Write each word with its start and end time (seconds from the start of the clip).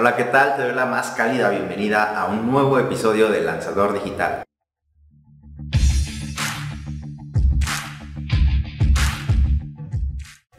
Hola, 0.00 0.14
¿qué 0.14 0.22
tal? 0.22 0.54
Te 0.54 0.62
doy 0.62 0.76
la 0.76 0.86
más 0.86 1.10
cálida 1.10 1.50
bienvenida 1.50 2.16
a 2.16 2.26
un 2.26 2.48
nuevo 2.48 2.78
episodio 2.78 3.30
de 3.30 3.40
Lanzador 3.40 3.94
Digital. 3.94 4.44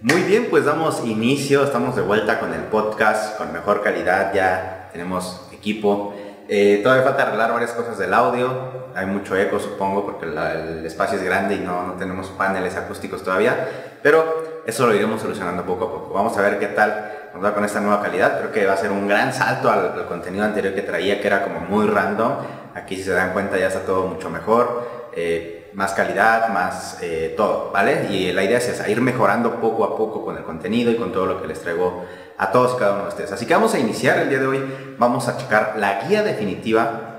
Muy 0.02 0.24
bien, 0.24 0.48
pues 0.50 0.66
damos 0.66 1.06
inicio, 1.06 1.64
estamos 1.64 1.96
de 1.96 2.02
vuelta 2.02 2.42
con 2.42 2.54
el 2.54 2.64
podcast 2.64 3.38
con 3.38 3.54
mejor 3.54 3.82
calidad, 3.82 4.34
ya 4.34 4.90
tenemos 4.92 5.48
equipo. 5.54 6.14
Eh, 6.50 6.82
todavía 6.84 7.06
falta 7.06 7.24
arreglar 7.24 7.54
varias 7.54 7.72
cosas 7.72 7.98
del 7.98 8.14
audio, 8.14 8.92
hay 8.94 9.06
mucho 9.06 9.38
eco 9.38 9.58
supongo 9.58 10.06
porque 10.06 10.26
el 10.26 10.86
espacio 10.86 11.18
es 11.18 11.24
grande 11.24 11.56
y 11.56 11.60
no, 11.60 11.88
no 11.88 11.94
tenemos 11.94 12.28
paneles 12.28 12.76
acústicos 12.76 13.24
todavía, 13.24 13.70
pero 14.04 14.64
eso 14.66 14.86
lo 14.86 14.94
iremos 14.94 15.22
solucionando 15.22 15.64
poco 15.64 15.86
a 15.86 15.92
poco. 15.94 16.14
Vamos 16.14 16.38
a 16.38 16.42
ver 16.42 16.60
qué 16.60 16.68
tal 16.68 17.19
con 17.34 17.66
esta 17.66 17.80
nueva 17.80 18.02
calidad. 18.02 18.40
Creo 18.40 18.52
que 18.52 18.66
va 18.66 18.74
a 18.74 18.78
ser 18.78 18.92
un 18.92 19.08
gran 19.08 19.34
salto 19.34 19.70
al, 19.70 20.06
contenido 20.08 20.46
anterior 20.46 20.74
que 20.74 20.82
traía, 20.82 21.22
que 21.22 21.28
era 21.28 21.44
como 21.44 21.62
muy 21.62 21.88
random. 21.88 22.34
Aquí 22.76 22.96
si 22.96 23.04
se 23.04 23.12
dan 23.12 23.34
cuenta 23.34 23.58
ya 23.58 23.68
está 23.68 23.82
todo 23.82 24.08
mucho 24.08 24.30
mejor. 24.30 25.10
Eh, 25.14 25.72
más 25.74 25.94
calidad, 25.94 26.50
más 26.50 26.98
eh, 27.02 27.34
todo, 27.38 27.72
¿vale? 27.72 28.08
Y 28.10 28.32
la 28.32 28.44
idea 28.44 28.58
es 28.58 28.88
ir 28.88 29.02
mejorando 29.02 29.60
poco 29.62 29.84
a 29.84 29.96
poco 29.96 30.26
con 30.26 30.38
el 30.38 30.44
contenido 30.44 30.92
y 30.92 30.96
con 30.96 31.12
todo 31.12 31.26
lo 31.26 31.42
que 31.42 31.48
les 31.48 31.62
traigo 31.62 32.06
a 32.38 32.52
todos 32.52 32.76
cada 32.76 32.94
uno 32.94 33.04
de 33.04 33.10
ustedes. 33.10 33.32
Así 33.32 33.46
que 33.46 33.54
vamos 33.54 33.74
a 33.74 33.80
iniciar 33.80 34.18
el 34.20 34.30
día 34.30 34.40
de 34.40 34.48
hoy, 34.48 34.64
vamos 34.98 35.28
a 35.28 35.38
checar 35.38 35.76
la 35.78 36.02
guía 36.08 36.24
definitiva 36.24 37.10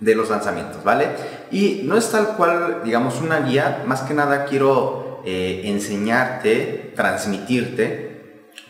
de 0.00 0.14
los 0.16 0.30
lanzamientos, 0.30 0.82
¿vale? 0.82 1.08
Y 1.52 1.82
no 1.84 1.96
es 1.96 2.10
tal 2.10 2.36
cual, 2.36 2.80
digamos, 2.84 3.20
una 3.20 3.40
guía, 3.40 3.82
más 3.86 4.02
que 4.02 4.14
nada 4.14 4.46
quiero 4.46 5.22
eh, 5.24 5.62
enseñarte, 5.66 6.92
transmitirte 6.96 8.11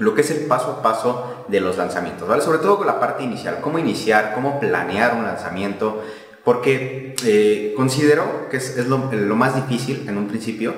lo 0.03 0.15
que 0.15 0.23
es 0.23 0.31
el 0.33 0.47
paso 0.47 0.73
a 0.73 0.83
paso 0.83 1.45
de 1.47 1.61
los 1.61 1.77
lanzamientos, 1.77 2.29
¿vale? 2.29 2.43
Sobre 2.43 2.59
todo 2.59 2.79
con 2.79 2.89
la 2.89 2.99
parte 2.99 3.23
inicial, 3.23 3.59
cómo 3.61 3.79
iniciar, 3.79 4.33
cómo 4.35 4.59
planear 4.59 5.15
un 5.15 5.23
lanzamiento, 5.23 6.03
porque 6.45 7.15
eh, 7.25 7.73
considero 7.77 8.49
que 8.51 8.57
es, 8.57 8.77
lo, 8.89 8.99
más 8.99 9.55
difícil 9.55 10.09
en 10.09 10.19
un 10.19 10.27
principio, 10.27 10.75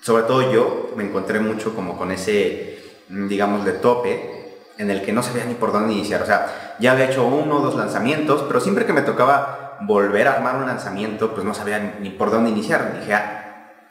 sobre 0.00 0.22
todo 0.22 0.50
yo 0.50 0.90
me 0.96 1.04
encontré 1.04 1.38
mucho 1.38 1.74
como 1.74 1.98
con 1.98 2.10
ese, 2.10 2.78
mm, 3.10 3.28
digamos, 3.28 3.64
de 3.66 3.72
tope, 3.72 4.54
en 4.78 4.90
el 4.90 5.02
que 5.02 5.12
no 5.12 5.22
sabía 5.22 5.44
ni 5.44 5.54
por 5.54 5.72
dónde 5.72 5.92
iniciar, 5.92 6.22
o 6.22 6.26
sea, 6.26 6.76
ya 6.80 6.92
había 6.92 7.10
hecho 7.10 7.26
uno 7.26 7.58
o 7.58 7.60
dos 7.60 7.76
lanzamientos, 7.76 8.44
pero 8.48 8.60
siempre 8.60 8.86
que 8.86 8.94
me 8.94 9.02
tocaba 9.02 9.76
volver 9.82 10.28
a 10.28 10.34
armar 10.34 10.56
un 10.56 10.66
lanzamiento, 10.66 11.34
pues 11.34 11.44
no 11.44 11.52
sabía 11.52 11.98
ni 12.00 12.08
por 12.08 12.30
dónde 12.30 12.50
iniciar, 12.50 12.98
dije, 13.00 13.12
ah, 13.12 13.45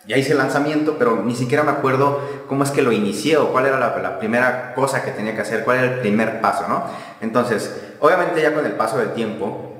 ya 0.07 0.17
hice 0.17 0.33
el 0.33 0.37
lanzamiento, 0.37 0.97
pero 0.99 1.23
ni 1.23 1.35
siquiera 1.35 1.63
me 1.63 1.71
acuerdo 1.71 2.19
cómo 2.47 2.63
es 2.63 2.71
que 2.71 2.81
lo 2.81 2.91
inicié 2.91 3.37
o 3.37 3.51
cuál 3.51 3.65
era 3.65 3.79
la, 3.79 4.19
primera 4.19 4.73
cosa 4.75 5.03
que 5.03 5.11
tenía 5.11 5.35
que 5.35 5.41
hacer, 5.41 5.63
cuál 5.63 5.77
era 5.77 5.93
el 5.93 5.99
primer 5.99 6.41
paso, 6.41 6.67
¿no? 6.67 6.83
Entonces, 7.21 7.75
obviamente 7.99 8.41
ya 8.41 8.53
con 8.53 8.65
el 8.65 8.73
paso 8.73 8.97
del 8.97 9.13
tiempo, 9.13 9.73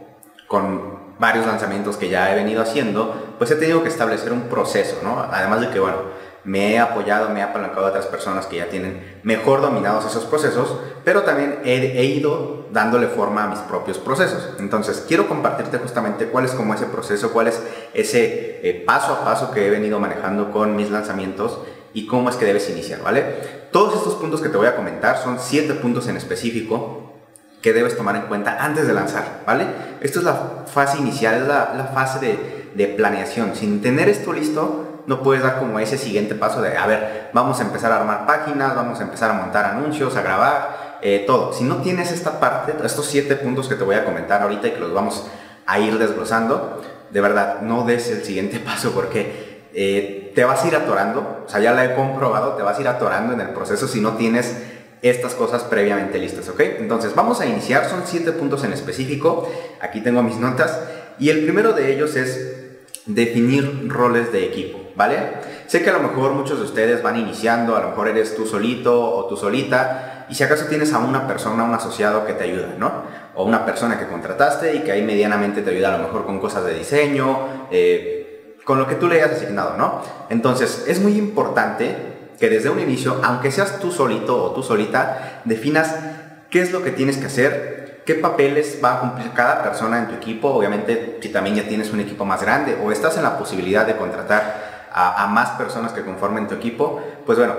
con 0.48 0.96
varios 1.20 1.46
lanzamientos 1.46 1.98
que 1.98 2.10
ya 2.10 2.32
he 2.32 2.36
venido 2.36 2.62
haciendo, 2.62 3.36
pues 3.38 3.52
he 3.52 3.56
tenido 3.56 3.84
que 3.84 3.90
establecer 3.90 4.34
un 4.34 4.44
proceso, 4.44 5.00
¿no? 5.04 5.20
Además 5.32 5.62
de 5.62 5.70
que, 5.70 5.80
bueno, 5.80 5.98
me 6.46 6.74
he 6.74 6.80
apoyado, 6.80 7.30
me 7.30 7.40
he 7.40 7.44
apalancado 7.44 7.88
a 7.88 7.90
otras 7.90 8.06
personas 8.06 8.46
que 8.46 8.58
ya 8.58 8.70
tienen 8.70 9.20
mejor 9.24 9.62
dominados 9.62 10.06
esos 10.06 10.26
procesos, 10.26 10.78
pero 11.04 11.24
también 11.24 11.60
he, 11.66 12.06
ido 12.06 12.68
dándole 12.72 13.08
forma 13.08 13.44
a 13.44 13.48
mis 13.48 13.60
propios 13.60 13.98
procesos. 13.98 14.52
Entonces, 14.60 15.04
quiero 15.08 15.28
compartirte 15.28 15.80
justamente 15.80 16.28
cuál 16.28 16.46
es 16.46 16.52
como 16.52 16.74
ese 16.74 16.86
proceso, 16.86 17.32
cuál 17.32 17.48
es 17.48 17.62
ese 17.94 18.60
eh, 18.64 18.84
paso 18.86 19.14
a 19.14 19.26
paso 19.26 19.52
que 19.52 19.66
he 19.66 19.70
venido 19.72 20.00
manejando 20.00 20.52
con 20.52 20.76
mis 20.76 20.92
lanzamientos 20.92 21.60
y 21.94 22.06
cómo 22.06 22.30
es 22.30 22.36
que 22.36 22.46
debes 22.46 22.70
iniciar, 22.70 23.02
¿vale? 23.02 23.24
Todos 23.72 23.96
estos 23.96 24.16
puntos 24.16 24.42
que 24.42 24.50
te 24.50 24.58
voy 24.58 24.68
a 24.68 24.76
comentar 24.76 25.18
son 25.18 25.40
siete 25.40 25.74
puntos 25.74 26.08
en 26.08 26.18
específico 26.18 27.14
que 27.62 27.74
debes 27.74 27.98
tomar 27.98 28.16
en 28.16 28.24
cuenta 28.24 28.64
antes 28.64 28.86
de 28.86 28.94
lanzar, 28.94 29.42
¿vale? 29.48 29.66
Esto 30.02 30.20
es 30.20 30.26
la 30.26 30.66
fase 30.68 31.00
inicial, 31.00 31.42
es 31.42 31.48
la, 31.48 31.92
fase 31.92 32.20
de, 32.24 32.70
de 32.76 32.88
planeación. 32.90 33.56
Sin 33.56 33.82
tener 33.82 34.08
esto 34.08 34.34
listo, 34.34 34.85
no 35.08 35.22
puedes 35.22 35.44
dar 35.44 35.60
como 35.60 35.80
ese 35.80 35.98
siguiente 35.98 36.36
paso 36.36 36.62
de, 36.62 36.78
a 36.78 36.86
ver, 36.88 37.30
vamos 37.34 37.60
a 37.60 37.64
empezar 37.64 37.92
a 37.92 37.98
armar 37.98 38.26
páginas, 38.26 38.76
vamos 38.76 39.00
a 39.00 39.04
empezar 39.04 39.32
a 39.32 39.34
montar 39.34 39.66
anuncios, 39.66 40.16
a 40.16 40.22
grabar, 40.22 40.98
eh, 41.02 41.24
todo. 41.28 41.54
Si 41.54 41.64
no 41.64 41.78
tienes 41.78 42.12
esta 42.12 42.40
parte, 42.40 42.74
estos 42.84 43.06
siete 43.06 43.36
puntos 43.36 43.68
que 43.68 43.76
te 43.76 43.84
voy 43.84 43.96
a 43.96 44.06
comentar 44.06 44.42
ahorita 44.42 44.68
y 44.68 44.72
que 44.72 44.80
los 44.80 44.94
vamos 44.94 45.28
a 45.66 45.80
ir 45.80 45.98
desglosando, 45.98 46.82
de 47.12 47.22
verdad, 47.22 47.62
no 47.62 47.86
des 47.86 48.10
el 48.10 48.24
siguiente 48.24 48.60
paso 48.66 48.92
porque 48.92 49.70
eh, 49.74 50.32
te 50.34 50.44
vas 50.44 50.64
a 50.64 50.68
ir 50.68 50.76
atorando, 50.76 51.44
o 51.46 51.50
sea, 51.50 51.60
ya 51.60 51.74
la 51.74 51.86
he 51.86 51.96
comprobado, 51.96 52.54
te 52.54 52.64
vas 52.64 52.78
a 52.78 52.82
ir 52.82 52.88
atorando 52.88 53.34
en 53.34 53.42
el 53.42 53.50
proceso 53.50 53.88
si 53.88 54.02
no 54.02 54.14
tienes 54.14 54.56
estas 55.02 55.36
cosas 55.36 55.64
previamente 55.64 56.18
listas, 56.18 56.50
¿ok? 56.50 56.60
Entonces, 56.80 57.14
vamos 57.14 57.40
a 57.42 57.46
iniciar, 57.46 57.88
son 57.88 58.02
siete 58.06 58.32
puntos 58.32 58.64
en 58.64 58.74
específico, 58.74 59.48
aquí 59.80 60.02
tengo 60.02 60.24
mis 60.24 60.38
notas, 60.38 60.80
y 61.20 61.30
el 61.30 61.44
primero 61.44 61.74
de 61.74 61.94
ellos 61.94 62.16
es 62.16 62.56
definir 63.06 63.88
roles 63.88 64.32
de 64.32 64.46
equipo. 64.46 64.85
¿Vale? 64.96 65.18
Sé 65.68 65.84
que 65.84 65.90
a 65.90 65.94
lo 65.94 66.00
mejor 66.00 66.34
muchos 66.34 66.60
de 66.60 66.66
ustedes 66.66 67.04
van 67.04 67.18
iniciando, 67.18 67.76
a 67.76 67.82
lo 67.82 67.90
mejor 67.90 68.08
eres 68.08 68.36
tú 68.36 68.46
solito 68.46 69.16
o 69.16 69.26
tú 69.26 69.38
solita, 69.38 70.26
y 70.30 70.36
si 70.36 70.44
acaso 70.44 70.66
tienes 70.66 70.94
a 70.94 71.00
una 71.00 71.28
persona, 71.28 71.64
un 71.64 71.74
asociado 71.74 72.26
que 72.26 72.34
te 72.34 72.46
ayuda, 72.46 72.76
¿no? 72.78 73.04
O 73.36 73.44
una 73.44 73.66
persona 73.66 74.00
que 74.00 74.08
contrataste 74.08 74.76
y 74.76 74.80
que 74.80 74.92
ahí 74.92 75.04
medianamente 75.04 75.62
te 75.62 75.70
ayuda 75.70 75.94
a 75.94 75.98
lo 75.98 76.04
mejor 76.06 76.26
con 76.26 76.40
cosas 76.40 76.66
de 76.66 76.74
diseño, 76.74 77.68
eh, 77.72 78.56
con 78.64 78.80
lo 78.80 78.88
que 78.88 78.96
tú 78.96 79.08
le 79.08 79.22
hayas 79.22 79.38
asignado, 79.38 79.78
¿no? 79.78 80.02
Entonces, 80.30 80.86
es 80.88 81.00
muy 81.00 81.18
importante 81.18 81.96
que 82.40 82.50
desde 82.50 82.70
un 82.70 82.80
inicio, 82.80 83.22
aunque 83.24 83.52
seas 83.52 83.80
tú 83.80 83.92
solito 83.92 84.44
o 84.44 84.52
tú 84.52 84.64
solita, 84.64 85.42
definas 85.46 85.96
qué 86.50 86.62
es 86.62 86.72
lo 86.72 86.84
que 86.84 86.92
tienes 86.92 87.18
que 87.18 87.28
hacer, 87.28 88.04
qué 88.06 88.16
papeles 88.16 88.80
va 88.84 88.96
a 88.96 89.00
cumplir 89.00 89.32
cada 89.34 89.64
persona 89.64 90.00
en 90.00 90.08
tu 90.08 90.16
equipo, 90.16 90.50
obviamente 90.50 91.18
si 91.22 91.30
también 91.30 91.56
ya 91.56 91.68
tienes 91.68 91.92
un 91.92 92.00
equipo 92.00 92.24
más 92.26 92.42
grande 92.42 92.78
o 92.84 92.92
estás 92.92 93.18
en 93.18 93.24
la 93.24 93.38
posibilidad 93.38 93.86
de 93.86 93.96
contratar 93.96 94.65
a, 94.98 95.28
más 95.28 95.52
personas 95.52 95.92
que 95.92 96.04
conformen 96.04 96.48
tu 96.48 96.56
equipo, 96.56 97.04
pues 97.26 97.38
bueno, 97.38 97.56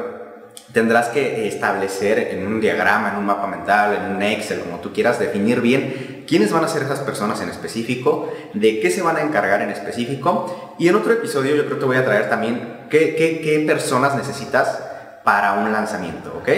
tendrás 0.72 1.08
que 1.08 1.47
establecer 1.47 2.19
en 2.30 2.47
un 2.47 2.62
diagrama, 2.62 3.10
en 3.10 3.19
un 3.19 3.26
mapa 3.26 3.47
mental, 3.47 3.94
en 3.94 4.16
un 4.16 4.22
Excel, 4.22 4.60
como 4.60 4.80
tú 4.80 4.94
quieras, 4.94 5.19
definir 5.19 5.60
bien 5.60 6.24
quiénes 6.26 6.50
van 6.50 6.64
a 6.64 6.69
ser 6.69 6.82
esas 6.82 7.00
personas 7.00 7.42
en 7.42 7.50
específico, 7.50 8.32
de 8.54 8.80
qué 8.80 8.91
se 8.91 9.02
van 9.02 9.19
a 9.19 9.20
encargar 9.20 9.60
en 9.60 9.69
específico. 9.69 10.74
Y 10.78 10.88
en 10.88 10.97
otro 10.97 11.12
episodio 11.12 11.54
yo 11.54 11.66
creo 11.66 11.76
que 11.76 11.80
te 11.80 11.86
voy 11.86 11.97
a 11.98 12.04
traer 12.06 12.30
también 12.30 12.86
qué, 12.88 13.14
qué, 13.14 13.42
qué 13.42 13.64
personas 13.66 14.16
necesitas 14.16 14.80
para 15.22 15.54
un 15.54 15.70
lanzamiento, 15.72 16.32
¿ok? 16.38 16.48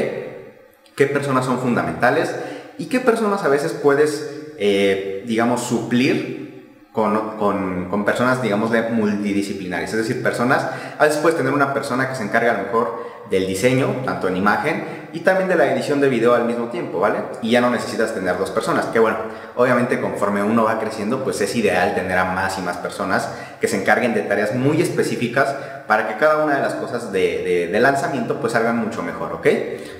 ¿Qué 0.95 1.07
personas 1.07 1.45
son 1.45 1.59
fundamentales? 1.59 2.33
Y 2.79 2.87
qué 2.87 3.01
personas 3.01 3.43
a 3.43 3.49
veces 3.49 3.73
puedes, 3.73 4.31
eh, 4.59 5.25
digamos, 5.27 5.63
suplir 5.63 6.48
con, 6.93 7.89
con, 7.89 8.05
personas, 8.05 8.43
digamos, 8.43 8.71
de 8.71 8.83
multidisciplinarias. 8.83 9.93
Es 9.93 9.99
decir, 9.99 10.23
personas, 10.23 10.67
a 10.99 11.05
veces 11.05 11.19
puedes 11.19 11.37
tener 11.37 11.53
una 11.53 11.73
persona 11.75 12.09
que 12.09 12.17
se 12.17 12.25
encarga 12.25 12.53
a 12.53 12.59
lo 12.59 12.65
mejor 12.65 13.07
del 13.31 13.47
diseño, 13.47 14.03
tanto 14.05 14.29
en 14.29 14.37
imagen, 14.37 14.99
y 15.13 15.21
también 15.21 15.49
de 15.49 15.57
la 15.57 15.73
edición 15.73 16.01
de 16.01 16.09
video 16.09 16.35
al 16.35 16.45
mismo 16.45 16.67
tiempo, 16.69 16.99
¿vale? 17.01 17.19
Y 17.43 17.51
ya 17.51 17.61
no 17.61 17.71
necesitas 17.71 18.15
tener 18.15 18.37
dos 18.39 18.51
personas, 18.51 18.87
que 18.87 18.99
bueno, 18.99 19.19
obviamente 19.55 20.01
conforme 20.01 20.43
uno 20.43 20.65
va 20.65 20.79
creciendo, 20.81 21.25
pues 21.25 21.41
es 21.41 21.55
ideal 21.57 21.95
tener 21.95 22.19
a 22.19 22.25
más 22.25 22.59
y 22.59 22.63
más 22.63 22.79
personas 22.79 23.29
que 23.61 23.69
se 23.69 23.81
encarguen 23.81 24.15
de 24.15 24.23
tareas 24.23 24.55
muy 24.55 24.83
específicas 24.83 25.55
para 25.87 26.09
que 26.09 26.17
cada 26.17 26.45
una 26.45 26.57
de 26.57 26.63
las 26.63 26.75
cosas 26.75 27.13
de, 27.13 27.69
de 27.71 27.81
lanzamiento 27.81 28.41
pues 28.41 28.53
salgan 28.53 28.77
mucho 28.79 29.03
mejor, 29.03 29.33
¿ok? 29.33 29.47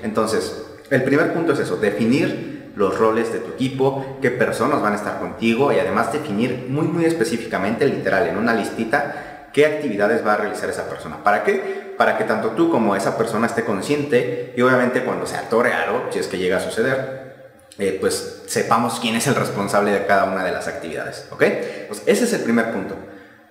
Entonces, 0.03 0.65
el 0.89 1.03
primer 1.03 1.33
punto 1.33 1.53
es 1.53 1.59
eso, 1.59 1.77
definir 1.77 2.48
los 2.75 2.97
roles 2.97 3.31
de 3.33 3.39
tu 3.39 3.51
equipo, 3.51 4.17
qué 4.21 4.31
personas 4.31 4.81
van 4.81 4.93
a 4.93 4.95
estar 4.95 5.19
contigo 5.19 5.71
y 5.71 5.79
además 5.79 6.11
definir 6.11 6.67
muy 6.69 6.87
muy 6.87 7.05
específicamente, 7.05 7.85
literal, 7.85 8.27
en 8.27 8.37
una 8.37 8.53
listita, 8.53 9.49
qué 9.53 9.65
actividades 9.65 10.25
va 10.25 10.33
a 10.33 10.37
realizar 10.37 10.69
esa 10.69 10.87
persona. 10.87 11.23
¿Para 11.23 11.43
qué? 11.43 11.93
Para 11.97 12.17
que 12.17 12.23
tanto 12.23 12.49
tú 12.49 12.69
como 12.69 12.95
esa 12.95 13.17
persona 13.17 13.47
esté 13.47 13.65
consciente 13.65 14.53
y 14.55 14.61
obviamente 14.61 15.03
cuando 15.03 15.25
se 15.25 15.35
atore 15.35 15.73
algo, 15.73 16.05
si 16.11 16.19
es 16.19 16.27
que 16.27 16.37
llega 16.37 16.57
a 16.57 16.61
suceder, 16.61 17.29
eh, 17.77 17.97
pues 17.99 18.43
sepamos 18.47 18.99
quién 18.99 19.15
es 19.15 19.27
el 19.27 19.35
responsable 19.35 19.91
de 19.91 20.05
cada 20.05 20.25
una 20.25 20.43
de 20.43 20.51
las 20.51 20.67
actividades. 20.67 21.27
¿Ok? 21.31 21.43
Pues 21.87 22.03
ese 22.05 22.25
es 22.25 22.33
el 22.33 22.41
primer 22.41 22.71
punto. 22.71 22.95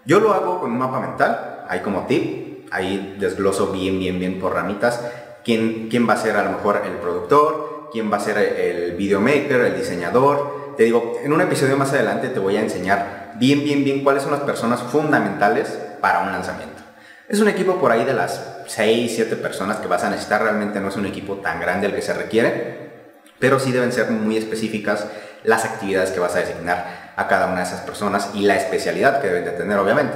Yo 0.04 0.20
lo 0.20 0.32
hago 0.32 0.60
con 0.60 0.70
un 0.70 0.78
mapa 0.78 1.00
mental, 1.00 1.64
ahí 1.68 1.80
como 1.80 2.06
tip, 2.06 2.66
ahí 2.70 3.16
desgloso 3.18 3.72
bien, 3.72 3.98
bien, 3.98 4.18
bien 4.18 4.40
por 4.40 4.54
ramitas 4.54 5.00
quién, 5.48 5.88
quién 5.88 6.06
va 6.06 6.12
a 6.12 6.16
ser 6.18 6.36
a 6.36 6.44
lo 6.44 6.50
mejor 6.50 6.82
el 6.84 6.92
productor, 6.98 7.67
quién 7.92 8.12
va 8.12 8.16
a 8.16 8.20
ser 8.20 8.38
el 8.38 8.92
videomaker, 8.92 9.60
el 9.60 9.76
diseñador. 9.76 10.74
Te 10.76 10.84
digo, 10.84 11.18
en 11.22 11.32
un 11.32 11.40
episodio 11.40 11.76
más 11.76 11.92
adelante 11.92 12.28
te 12.28 12.38
voy 12.38 12.56
a 12.56 12.60
enseñar 12.60 13.32
bien, 13.36 13.64
bien, 13.64 13.84
bien 13.84 14.04
cuáles 14.04 14.22
son 14.22 14.32
las 14.32 14.40
personas 14.40 14.82
fundamentales 14.82 15.78
para 16.00 16.20
un 16.20 16.32
lanzamiento. 16.32 16.82
Es 17.28 17.40
un 17.40 17.48
equipo 17.48 17.76
por 17.76 17.92
ahí 17.92 18.04
de 18.04 18.14
las 18.14 18.40
6, 18.66 19.12
7 19.14 19.36
personas 19.36 19.78
que 19.78 19.86
vas 19.86 20.02
a 20.04 20.10
necesitar. 20.10 20.42
Realmente 20.42 20.80
no 20.80 20.88
es 20.88 20.96
un 20.96 21.06
equipo 21.06 21.36
tan 21.36 21.60
grande 21.60 21.88
el 21.88 21.94
que 21.94 22.02
se 22.02 22.14
requiere, 22.14 22.90
pero 23.38 23.58
sí 23.58 23.70
deben 23.72 23.92
ser 23.92 24.10
muy 24.10 24.36
específicas 24.36 25.06
las 25.44 25.64
actividades 25.64 26.10
que 26.10 26.20
vas 26.20 26.34
a 26.36 26.40
designar 26.40 27.12
a 27.16 27.28
cada 27.28 27.46
una 27.46 27.58
de 27.58 27.64
esas 27.64 27.80
personas 27.80 28.30
y 28.34 28.42
la 28.42 28.56
especialidad 28.56 29.20
que 29.20 29.28
deben 29.28 29.44
de 29.44 29.50
tener, 29.52 29.78
obviamente. 29.78 30.14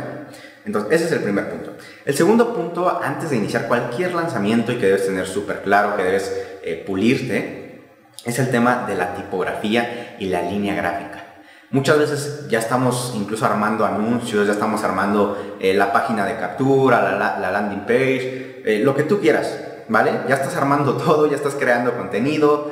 Entonces, 0.64 0.92
ese 0.92 1.04
es 1.06 1.12
el 1.12 1.20
primer 1.20 1.50
punto. 1.50 1.76
El 2.04 2.14
segundo 2.14 2.54
punto, 2.54 3.00
antes 3.02 3.30
de 3.30 3.36
iniciar 3.36 3.66
cualquier 3.66 4.14
lanzamiento 4.14 4.72
y 4.72 4.78
que 4.78 4.86
debes 4.86 5.06
tener 5.06 5.26
súper 5.26 5.62
claro, 5.62 5.96
que 5.96 6.04
debes 6.04 6.32
eh, 6.62 6.82
pulirte, 6.86 7.61
es 8.24 8.38
el 8.38 8.50
tema 8.50 8.84
de 8.86 8.94
la 8.94 9.14
tipografía 9.14 10.16
y 10.18 10.26
la 10.26 10.42
línea 10.42 10.74
gráfica. 10.74 11.22
Muchas 11.70 11.98
veces 11.98 12.46
ya 12.48 12.58
estamos 12.58 13.14
incluso 13.16 13.46
armando 13.46 13.86
anuncios, 13.86 14.46
ya 14.46 14.52
estamos 14.52 14.84
armando 14.84 15.56
eh, 15.58 15.72
la 15.72 15.90
página 15.90 16.26
de 16.26 16.36
captura, 16.36 17.16
la, 17.18 17.50
landing 17.50 17.86
page, 17.86 18.62
eh, 18.64 18.82
lo 18.84 18.94
que 18.94 19.04
tú 19.04 19.20
quieras, 19.20 19.58
¿vale? 19.88 20.12
Ya 20.28 20.34
estás 20.34 20.54
armando 20.56 20.96
todo, 20.98 21.26
ya 21.26 21.36
estás 21.36 21.54
creando 21.54 21.96
contenido 21.96 22.70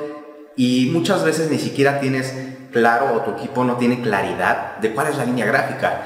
y 0.55 0.91
muchas 0.93 1.23
veces 1.23 1.49
ni 1.49 1.57
siquiera 1.57 1.99
tienes 1.99 2.33
claro 2.71 3.15
o 3.15 3.21
tu 3.21 3.31
equipo 3.31 3.63
no 3.63 3.77
tiene 3.77 4.01
claridad 4.01 4.77
de 4.77 4.91
cuál 4.93 5.07
es 5.07 5.17
la 5.17 5.25
línea 5.25 5.45
gráfica 5.45 6.03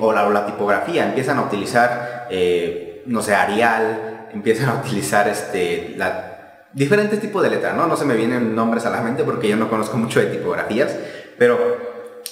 o, 0.00 0.12
la, 0.12 0.46
tipografía. 0.46 1.04
Empiezan 1.04 1.38
a 1.38 1.42
utilizar, 1.42 2.26
eh, 2.28 3.02
no 3.06 3.22
sé, 3.22 3.34
Arial, 3.34 4.28
empiezan 4.32 4.68
a 4.70 4.74
utilizar 4.74 5.28
este, 5.28 5.94
diferentes 6.72 7.20
tipos 7.20 7.42
de 7.42 7.50
letras, 7.50 7.76
¿no? 7.76 7.86
No 7.86 7.96
se 7.96 8.04
me 8.04 8.14
vienen 8.14 8.54
nombres 8.54 8.86
a 8.86 8.90
la 8.90 9.00
mente 9.00 9.24
porque 9.24 9.48
yo 9.48 9.56
no 9.56 9.68
conozco 9.68 9.96
mucho 9.96 10.20
de 10.20 10.26
tipografías, 10.26 10.96
pero 11.38 11.58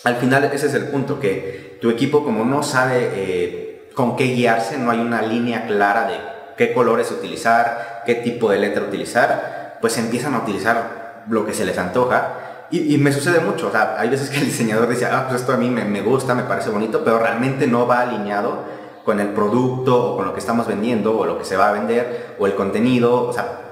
al 0.05 0.17
final 0.17 0.45
ese 0.45 0.67
es 0.67 0.75
el 0.75 0.89
punto, 0.89 1.21
que 1.21 1.79
tu 1.81 1.91
equipo 1.91 2.25
como 2.25 2.45
no 2.45 2.63
sabe 2.63 3.11
eh, 3.15 3.91
con 3.95 4.17
qué 4.17 4.25
guiarse, 4.25 4.79
no 4.79 4.91
hay 4.91 5.01
una 5.01 5.23
línea 5.23 5.67
clara 5.67 6.09
de 6.09 6.15
qué 6.57 6.73
colores 6.73 7.11
utilizar, 7.11 8.03
qué 8.07 8.17
tipo 8.17 8.51
de 8.51 8.59
letra 8.59 8.85
utilizar, 8.85 9.79
pues 9.81 9.97
empiezan 9.99 10.35
a 10.35 10.39
utilizar 10.39 11.25
lo 11.29 11.45
que 11.45 11.55
se 11.55 11.65
les 11.65 11.79
antoja. 11.79 12.67
Y, 12.73 12.99
me 12.99 13.13
sucede 13.13 13.41
mucho, 13.41 13.67
o 13.67 13.73
sea, 13.73 13.97
hay 13.99 14.09
veces 14.09 14.31
que 14.31 14.39
el 14.39 14.45
diseñador 14.45 14.89
dice, 14.89 15.05
ah, 15.07 15.27
pues 15.29 15.41
esto 15.41 15.53
a 15.53 15.57
mí 15.57 15.69
me, 15.69 15.85
me 15.85 16.03
gusta, 16.03 16.37
me 16.37 16.45
parece 16.45 16.71
bonito, 16.71 17.03
pero 17.03 17.19
realmente 17.19 17.67
no 17.67 17.85
va 17.85 18.03
alineado 18.03 18.65
con 19.05 19.19
el 19.19 19.31
producto 19.31 20.13
o 20.13 20.17
con 20.17 20.27
lo 20.27 20.35
que 20.35 20.39
estamos 20.39 20.69
vendiendo 20.69 21.19
o 21.19 21.27
lo 21.27 21.37
que 21.37 21.45
se 21.45 21.57
va 21.57 21.71
a 21.71 21.73
vender 21.73 22.37
o 22.39 22.47
el 22.47 22.55
contenido, 22.55 23.27
o 23.27 23.33
sea, 23.33 23.70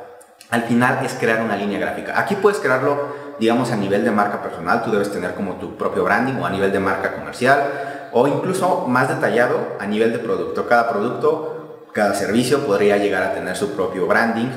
al 0.50 0.62
final 0.62 1.04
es 1.04 1.14
crear 1.14 1.42
una 1.42 1.56
línea 1.56 1.78
gráfica. 1.78 2.18
Aquí 2.18 2.36
puedes 2.36 2.58
crearlo 2.58 3.28
digamos, 3.38 3.70
a 3.70 3.76
nivel 3.76 4.04
de 4.04 4.10
marca 4.10 4.42
personal, 4.42 4.82
tú 4.82 4.90
debes 4.90 5.12
tener 5.12 5.34
como 5.34 5.54
tu 5.54 5.76
propio 5.76 6.04
branding 6.04 6.34
o 6.34 6.46
a 6.46 6.50
nivel 6.50 6.72
de 6.72 6.80
marca 6.80 7.14
comercial 7.14 8.10
o 8.12 8.26
incluso 8.26 8.86
más 8.88 9.08
detallado 9.08 9.76
a 9.78 9.86
nivel 9.86 10.12
de 10.12 10.18
producto. 10.18 10.66
Cada 10.66 10.88
producto, 10.88 11.86
cada 11.92 12.14
servicio 12.14 12.66
podría 12.66 12.96
llegar 12.96 13.22
a 13.22 13.34
tener 13.34 13.56
su 13.56 13.72
propio 13.72 14.06
branding, 14.06 14.48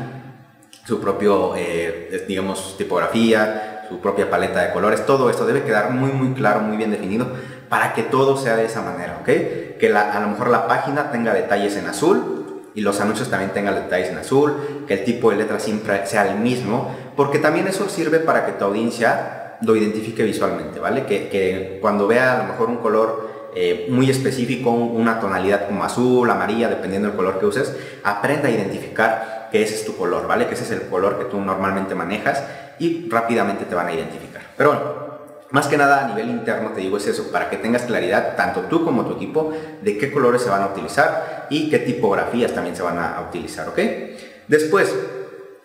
su 0.86 1.00
propio, 1.00 1.54
eh, 1.56 2.26
digamos, 2.28 2.76
tipografía, 2.78 3.86
su 3.88 4.00
propia 4.00 4.30
paleta 4.30 4.62
de 4.62 4.72
colores. 4.72 5.06
Todo 5.06 5.30
esto 5.30 5.46
debe 5.46 5.64
quedar 5.64 5.92
muy, 5.92 6.12
muy 6.12 6.34
claro, 6.34 6.62
muy 6.62 6.78
bien 6.78 6.92
definido 6.92 7.28
para 7.70 7.94
que 7.94 8.04
todo 8.04 8.36
sea 8.36 8.56
de 8.56 8.66
esa 8.66 8.82
manera, 8.82 9.18
¿ok? 9.22 9.26
Que 9.80 9.94
a 9.96 10.20
lo 10.20 10.28
mejor 10.30 10.50
la 10.50 10.68
página 10.68 11.12
tenga 11.12 11.34
detalles 11.34 11.76
en 11.78 11.88
azul, 11.88 12.41
y 12.74 12.82
los 12.82 13.00
anuncios 13.02 13.30
también 13.30 13.52
tengan 13.52 13.76
detalles 13.76 14.10
en 14.10 14.18
azul, 14.18 14.86
que 14.88 14.96
el 14.96 15.04
tipo 15.04 15.32
de 15.32 15.38
letra 15.38 15.60
siempre 15.60 16.06
sea 16.06 16.32
el 16.32 16.40
mismo, 16.40 16.96
porque 17.16 17.40
también 17.40 17.68
eso 17.68 17.90
sirve 17.90 18.20
para 18.20 18.46
que 18.46 18.54
tu 18.54 18.66
audiencia 18.66 19.58
lo 19.62 19.76
identifique 19.76 20.24
visualmente, 20.24 20.80
¿vale? 20.80 21.06
Que, 21.06 21.78
cuando 21.82 22.08
vea 22.08 22.34
a 22.34 22.38
lo 22.44 22.52
mejor 22.52 22.70
un 22.70 22.78
color 22.78 23.30
eh, 23.56 23.88
muy 23.90 24.10
específico, 24.10 24.72
una 24.72 25.20
tonalidad 25.20 25.68
como 25.68 25.84
azul, 25.84 26.30
amarilla, 26.30 26.70
dependiendo 26.70 27.10
del 27.10 27.18
color 27.18 27.40
que 27.40 27.46
uses, 27.46 27.76
aprenda 28.04 28.48
a 28.48 28.52
identificar 28.52 29.50
que 29.52 29.62
ese 29.62 29.76
es 29.76 29.86
tu 29.86 29.98
color, 29.98 30.28
¿vale? 30.28 30.48
Que 30.48 30.54
ese 30.54 30.64
es 30.64 30.72
el 30.72 30.84
color 30.84 31.20
que 31.20 31.26
tú 31.26 31.40
normalmente 31.40 31.94
manejas 31.94 32.44
y 32.80 33.10
rápidamente 33.10 33.66
te 33.66 33.76
van 33.76 33.88
a 33.88 33.94
identificar. 33.94 34.42
Pero 34.58 34.70
bueno, 34.72 35.01
más 35.52 35.68
que 35.68 35.78
nada 35.78 36.06
a 36.06 36.08
nivel 36.08 36.30
interno 36.30 36.72
te 36.72 36.82
digo 36.82 36.98
es 36.98 37.08
eso, 37.08 37.32
para 37.32 37.50
que 37.50 37.58
tengas 37.58 37.84
claridad, 37.84 38.36
tanto 38.36 38.62
tú 38.62 38.84
como 38.84 39.06
tu 39.06 39.14
equipo, 39.16 39.54
de 39.82 39.98
qué 39.98 40.12
colores 40.12 40.42
se 40.42 40.50
van 40.50 40.64
a 40.64 40.68
utilizar 40.68 41.48
y 41.50 41.70
qué 41.70 41.80
tipografías 41.80 42.54
también 42.54 42.76
se 42.76 42.84
van 42.84 42.98
a 42.98 43.22
utilizar, 43.28 43.68
¿ok? 43.70 43.80
Después, 44.48 44.94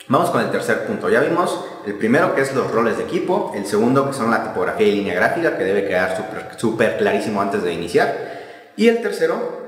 vamos 0.08 0.30
con 0.30 0.40
el 0.40 0.50
tercer 0.50 0.86
punto. 0.86 1.08
Ya 1.08 1.20
vimos 1.20 1.64
el 1.86 1.94
primero 1.94 2.34
que 2.34 2.42
es 2.42 2.54
los 2.54 2.70
roles 2.70 2.98
de 2.98 3.04
equipo, 3.04 3.52
el 3.54 3.66
segundo 3.66 4.06
que 4.06 4.12
son 4.12 4.30
la 4.30 4.44
tipografía 4.44 4.86
y 4.86 4.92
línea 4.92 5.14
gráfica, 5.14 5.56
que 5.56 5.64
debe 5.64 5.86
quedar 5.86 6.16
súper 6.56 6.98
clarísimo 6.98 7.40
antes 7.40 7.62
de 7.62 7.72
iniciar. 7.72 8.14
Y 8.76 8.88
el 8.88 9.00
tercero 9.02 9.66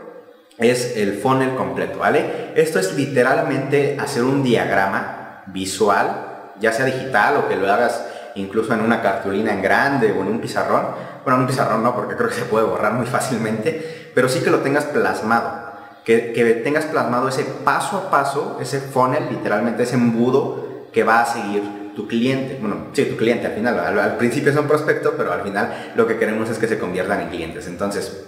es 0.59 0.97
el 0.97 1.19
funnel 1.19 1.55
completo, 1.55 2.01
¿vale? 2.01 2.53
Esto 2.57 2.79
es 2.81 2.95
literalmente 2.95 3.97
hacer 3.99 4.25
un 4.25 4.43
diagrama 4.43 5.45
visual, 5.47 6.53
ya 6.61 6.73
sea 6.73 6.85
digital 6.85 7.37
o 7.37 7.49
que 7.49 7.57
lo 7.57 7.73
hagas 7.73 8.05
incluso 8.41 8.75
en 8.75 8.81
una 8.81 9.03
cartulina 9.03 9.53
en 9.53 9.63
grande 9.63 10.13
o 10.13 10.23
en 10.23 10.29
un 10.29 10.41
pizarrón. 10.41 10.87
Bueno, 11.25 11.37
en 11.37 11.41
un 11.43 11.47
pizarrón 11.47 11.83
no, 11.83 11.95
porque 11.95 12.17
creo 12.17 12.29
que 12.29 12.35
se 12.35 12.45
puede 12.45 12.65
borrar 12.65 12.93
muy 12.93 13.07
fácilmente, 13.07 14.11
pero 14.15 14.29
sí 14.29 14.41
que 14.41 14.51
lo 14.51 14.59
tengas 14.59 14.85
plasmado. 14.85 15.69
Que, 16.05 16.63
tengas 16.65 16.87
plasmado 16.87 17.29
ese 17.29 17.45
paso 17.45 17.99
a 17.99 18.11
paso, 18.11 18.59
ese 18.63 18.81
funnel, 18.81 19.25
literalmente 19.31 19.83
ese 19.83 19.97
embudo 19.97 20.89
que 20.93 21.05
va 21.05 21.21
a 21.21 21.27
seguir 21.27 21.93
tu 21.95 22.09
cliente. 22.09 22.57
Bueno, 22.61 22.87
sí, 22.95 23.05
tu 23.05 23.17
cliente 23.17 23.47
al 23.47 23.53
final. 23.53 23.79
Al, 23.79 23.99
al 23.99 24.17
principio 24.17 24.51
es 24.51 24.57
un 24.57 24.67
prospecto, 24.67 25.15
pero 25.19 25.33
al 25.33 25.43
final 25.43 25.93
lo 25.97 26.07
que 26.07 26.17
queremos 26.17 26.49
es 26.49 26.59
que 26.59 26.67
se 26.67 26.79
conviertan 26.79 27.21
en 27.21 27.29
clientes. 27.29 27.67
Entonces, 27.67 28.27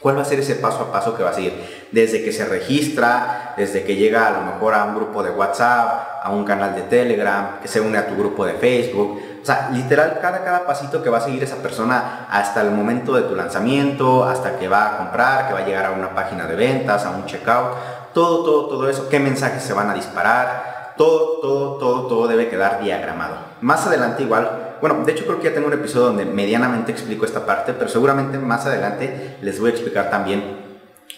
¿Cuál 0.00 0.16
va 0.16 0.22
a 0.22 0.24
ser 0.24 0.38
ese 0.40 0.54
paso 0.54 0.80
a 0.80 0.92
paso 0.92 1.14
que 1.14 1.22
va 1.22 1.28
a 1.28 1.34
seguir? 1.34 1.52
Desde 1.92 2.24
que 2.24 2.32
se 2.32 2.46
registra, 2.46 3.52
desde 3.58 3.84
que 3.84 3.96
llega 3.96 4.28
a 4.28 4.30
lo 4.30 4.40
mejor 4.52 4.72
a 4.72 4.84
un 4.84 4.94
grupo 4.94 5.22
de 5.22 5.30
WhatsApp, 5.30 6.24
a 6.24 6.30
un 6.30 6.44
canal 6.44 6.74
de 6.74 6.82
Telegram, 6.82 7.60
que 7.60 7.68
se 7.68 7.82
une 7.82 7.98
a 7.98 8.06
tu 8.06 8.16
grupo 8.16 8.46
de 8.46 8.54
Facebook. 8.54 9.20
O 9.42 9.44
sea, 9.44 9.68
literal, 9.70 10.18
cada, 10.22 10.42
cada 10.42 10.64
pasito 10.64 11.02
que 11.02 11.10
va 11.10 11.18
a 11.18 11.20
seguir 11.20 11.42
esa 11.42 11.56
persona 11.56 12.26
hasta 12.30 12.62
el 12.62 12.70
momento 12.70 13.12
de 13.12 13.22
tu 13.22 13.36
lanzamiento, 13.36 14.24
hasta 14.24 14.58
que 14.58 14.68
va 14.68 14.86
a 14.86 14.96
comprar, 14.96 15.48
que 15.48 15.52
va 15.52 15.60
a 15.60 15.66
llegar 15.66 15.84
a 15.84 15.90
una 15.90 16.14
página 16.14 16.46
de 16.46 16.56
ventas, 16.56 17.04
a 17.04 17.10
un 17.10 17.26
checkout, 17.26 17.74
todo, 18.14 18.42
todo, 18.42 18.68
todo 18.68 18.88
eso, 18.88 19.06
qué 19.10 19.20
mensajes 19.20 19.62
se 19.62 19.74
van 19.74 19.90
a 19.90 19.94
disparar, 19.94 20.94
todo, 20.96 21.40
todo, 21.40 21.76
todo, 21.76 22.06
todo 22.06 22.26
debe 22.26 22.48
quedar 22.48 22.80
diagramado. 22.82 23.36
Más 23.60 23.86
adelante 23.86 24.22
igual 24.22 24.59
bueno, 24.80 25.04
de 25.04 25.12
hecho 25.12 25.24
creo 25.24 25.38
que 25.38 25.48
ya 25.48 25.54
tengo 25.54 25.66
un 25.66 25.72
episodio 25.72 26.06
donde 26.06 26.24
medianamente 26.24 26.92
explico 26.92 27.24
esta 27.24 27.46
parte, 27.46 27.72
pero 27.72 27.88
seguramente 27.88 28.38
más 28.38 28.66
adelante 28.66 29.36
les 29.42 29.60
voy 29.60 29.70
a 29.70 29.72
explicar 29.72 30.10
también 30.10 30.70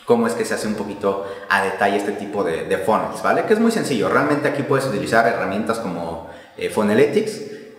cómo 0.04 0.26
es 0.26 0.34
que 0.34 0.44
se 0.44 0.54
hace 0.54 0.66
un 0.66 0.74
poquito 0.74 1.26
a 1.48 1.62
detalle 1.62 1.96
este 1.96 2.12
tipo 2.12 2.44
de, 2.44 2.64
de 2.64 2.76
¿vale? 3.22 3.44
Que 3.44 3.54
es 3.54 3.60
muy 3.60 3.70
sencillo. 3.70 4.08
Realmente 4.08 4.48
aquí 4.48 4.62
puedes 4.62 4.86
utilizar 4.86 5.26
herramientas 5.26 5.78
como 5.78 6.30
eh, 6.56 6.70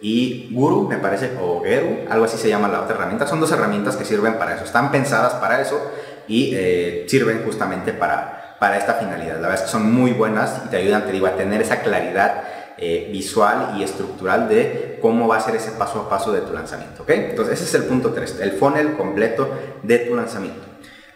y 0.01 0.49
Guru, 0.51 0.89
me 0.89 0.97
parece, 0.97 1.31
o 1.41 1.61
Geru, 1.63 1.99
algo 2.09 2.25
así 2.25 2.37
se 2.37 2.49
llama 2.49 2.67
la 2.67 2.81
otra 2.81 2.95
herramienta. 2.95 3.25
Son 3.25 3.39
dos 3.39 3.51
herramientas 3.51 3.95
que 3.95 4.03
sirven 4.03 4.37
para 4.37 4.55
eso, 4.55 4.65
están 4.65 4.91
pensadas 4.91 5.35
para 5.35 5.61
eso 5.61 5.79
y 6.27 6.51
eh, 6.53 7.05
sirven 7.07 7.43
justamente 7.45 7.93
para, 7.93 8.57
para 8.59 8.77
esta 8.77 8.95
finalidad. 8.95 9.35
La 9.35 9.47
verdad 9.47 9.55
es 9.55 9.61
que 9.61 9.71
son 9.71 9.93
muy 9.93 10.11
buenas 10.11 10.61
y 10.65 10.69
te 10.69 10.77
ayudan, 10.77 11.05
te 11.05 11.11
digo, 11.13 11.27
a 11.27 11.37
tener 11.37 11.61
esa 11.61 11.81
claridad 11.81 12.43
eh, 12.77 13.09
visual 13.11 13.75
y 13.77 13.83
estructural 13.83 14.49
de 14.49 14.97
cómo 15.01 15.27
va 15.27 15.37
a 15.37 15.41
ser 15.41 15.55
ese 15.55 15.71
paso 15.71 15.99
a 15.99 16.09
paso 16.09 16.31
de 16.31 16.41
tu 16.41 16.53
lanzamiento. 16.53 17.03
¿ok? 17.03 17.09
Entonces 17.09 17.59
ese 17.59 17.65
es 17.65 17.73
el 17.75 17.83
punto 17.83 18.11
3, 18.11 18.39
el 18.41 18.53
funnel 18.53 18.93
completo 18.93 19.49
de 19.83 19.99
tu 19.99 20.15
lanzamiento. 20.15 20.61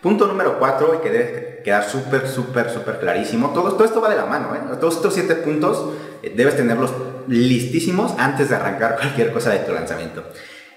Punto 0.01 0.27
número 0.27 0.59
4 0.59 0.95
y 0.95 0.97
que 1.03 1.09
debe 1.09 1.61
quedar 1.63 1.83
súper, 1.83 2.27
súper, 2.27 2.69
súper 2.69 2.99
clarísimo. 2.99 3.49
Todo, 3.49 3.83
esto 3.83 3.99
va 3.99 4.09
de 4.09 4.15
la 4.15 4.25
mano. 4.25 4.55
¿eh? 4.55 4.77
Todos 4.79 4.97
estos 4.97 5.13
7 5.15 5.35
puntos 5.35 5.93
eh, 6.21 6.33
debes 6.35 6.55
tenerlos 6.55 6.91
listísimos 7.27 8.13
antes 8.17 8.49
de 8.49 8.55
arrancar 8.55 8.95
cualquier 9.01 9.33
cosa 9.33 9.51
de 9.51 9.59
tu 9.59 9.73
lanzamiento. 9.73 10.23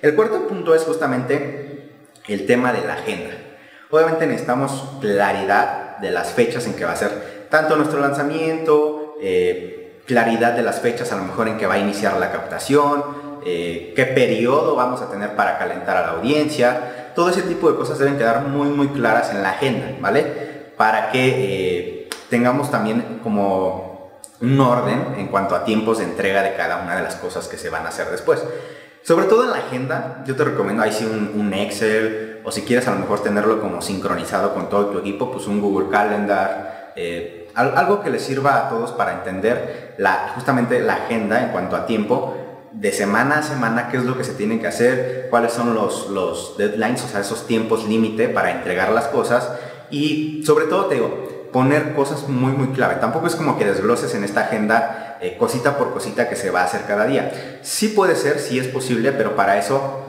El 0.02 0.14
cuarto 0.14 0.49
punto 0.49 0.75
es 0.75 0.83
justamente 0.83 1.90
el 2.28 2.47
tema 2.47 2.73
de 2.73 2.87
la 2.87 2.95
agenda. 2.95 3.31
Obviamente 3.90 4.26
necesitamos 4.26 4.99
claridad 5.00 5.99
de 5.99 6.11
las 6.11 6.33
fechas 6.33 6.66
en 6.66 6.75
que 6.75 6.85
va 6.85 6.93
a 6.93 6.97
ser 6.97 7.47
tanto 7.50 7.76
nuestro 7.76 8.00
lanzamiento, 8.00 9.16
eh, 9.21 9.80
claridad 10.11 10.55
de 10.55 10.62
las 10.62 10.81
fechas 10.81 11.12
a 11.12 11.17
lo 11.17 11.23
mejor 11.23 11.47
en 11.47 11.57
que 11.57 11.69
va 11.69 11.75
a 11.75 11.79
iniciar 11.79 12.17
la 12.17 12.33
captación, 12.33 13.05
eh, 13.47 13.93
qué 13.95 14.07
periodo 14.07 14.75
vamos 14.75 15.00
a 15.00 15.09
tener 15.09 15.37
para 15.37 15.57
calentar 15.57 15.97
a 15.97 16.00
la 16.00 16.12
audiencia, 16.14 17.12
todo 17.14 17.31
ese 17.31 17.43
tipo 17.43 17.71
de 17.71 17.76
cosas 17.76 17.97
deben 18.00 18.19
quedar 18.19 18.43
muy 18.43 18.71
muy 18.71 18.88
claras 18.88 19.31
en 19.31 19.40
la 19.40 19.50
agenda, 19.50 19.87
¿vale? 20.00 20.73
Para 20.76 21.12
que 21.12 21.23
eh, 21.29 22.09
tengamos 22.29 22.73
también 22.73 23.21
como 23.23 24.19
un 24.40 24.61
orden 24.61 25.14
en 25.17 25.29
cuanto 25.29 25.55
a 25.55 25.64
tiempos 25.64 25.99
de 25.99 26.05
entrega 26.05 26.43
de 26.43 26.55
cada 26.55 26.83
una 26.83 26.97
de 26.97 27.02
las 27.02 27.14
cosas 27.14 27.47
que 27.47 27.57
se 27.57 27.71
van 27.71 27.87
a 27.87 27.90
hacer 27.90 28.11
después. 28.11 28.43
Sobre 29.02 29.26
todo 29.26 29.45
en 29.45 29.50
la 29.50 29.59
agenda, 29.59 30.25
yo 30.26 30.35
te 30.35 30.43
recomiendo 30.43 30.83
ahí 30.83 30.90
sí 30.90 31.05
un, 31.05 31.55
Excel 31.55 32.40
o 32.43 32.50
si 32.50 32.62
quieres 32.62 32.88
a 32.88 32.90
lo 32.90 32.99
mejor 32.99 33.23
tenerlo 33.23 33.61
como 33.61 33.81
sincronizado 33.81 34.55
con 34.55 34.69
todo 34.69 34.87
tu 34.87 34.99
equipo, 34.99 35.31
pues 35.31 35.47
un 35.47 35.61
Google 35.61 35.88
Calendar. 35.88 36.93
Eh, 36.97 37.39
algo 37.61 38.02
que 38.02 38.11
les 38.11 38.23
sirva 38.23 38.57
a 38.57 38.69
todos 38.69 38.93
para 38.93 39.12
entender 39.12 39.97
justamente 40.35 40.81
la 40.81 40.95
agenda 40.95 41.43
en 41.43 41.50
cuanto 41.50 41.76
a 41.76 41.87
tiempo, 41.87 42.37
de 42.73 42.93
semana 42.93 43.38
a 43.38 43.43
semana, 43.43 43.88
qué 43.90 43.97
es 43.97 44.05
lo 44.05 44.17
que 44.17 44.25
se 44.25 44.33
tiene 44.33 44.61
que 44.61 44.67
hacer, 44.67 45.26
cuáles 45.29 45.52
son 45.52 45.75
los, 45.75 46.09
los 46.09 46.57
deadlines, 46.57 47.05
o 47.05 47.09
sea, 47.09 47.21
esos 47.21 47.47
tiempos 47.47 47.87
límite 47.87 48.29
para 48.29 48.52
entregar 48.52 48.93
las 48.93 49.09
cosas 49.09 49.50
y 49.90 50.43
sobre 50.47 50.67
todo 50.67 50.87
te 50.87 50.95
digo, 50.95 51.49
poner 51.52 51.95
cosas 51.95 52.29
muy 52.29 52.52
muy 52.52 52.69
clave. 52.69 52.97
Tampoco 52.97 53.26
es 53.26 53.35
como 53.35 53.59
que 53.59 53.64
desgloses 53.64 54.14
en 54.14 54.25
esta 54.25 54.43
agenda 54.43 55.19
eh, 55.21 55.37
cosita 55.37 55.76
por 55.76 55.93
cosita 55.93 56.29
que 56.29 56.37
se 56.37 56.50
va 56.50 56.62
a 56.62 56.64
hacer 56.64 56.83
cada 56.87 57.07
día. 57.07 57.59
Sí 57.62 57.88
puede 57.88 58.14
ser, 58.14 58.38
sí 58.38 58.59
es 58.59 58.69
posible, 58.69 59.12
pero 59.12 59.35
para 59.35 59.59
eso 59.59 60.07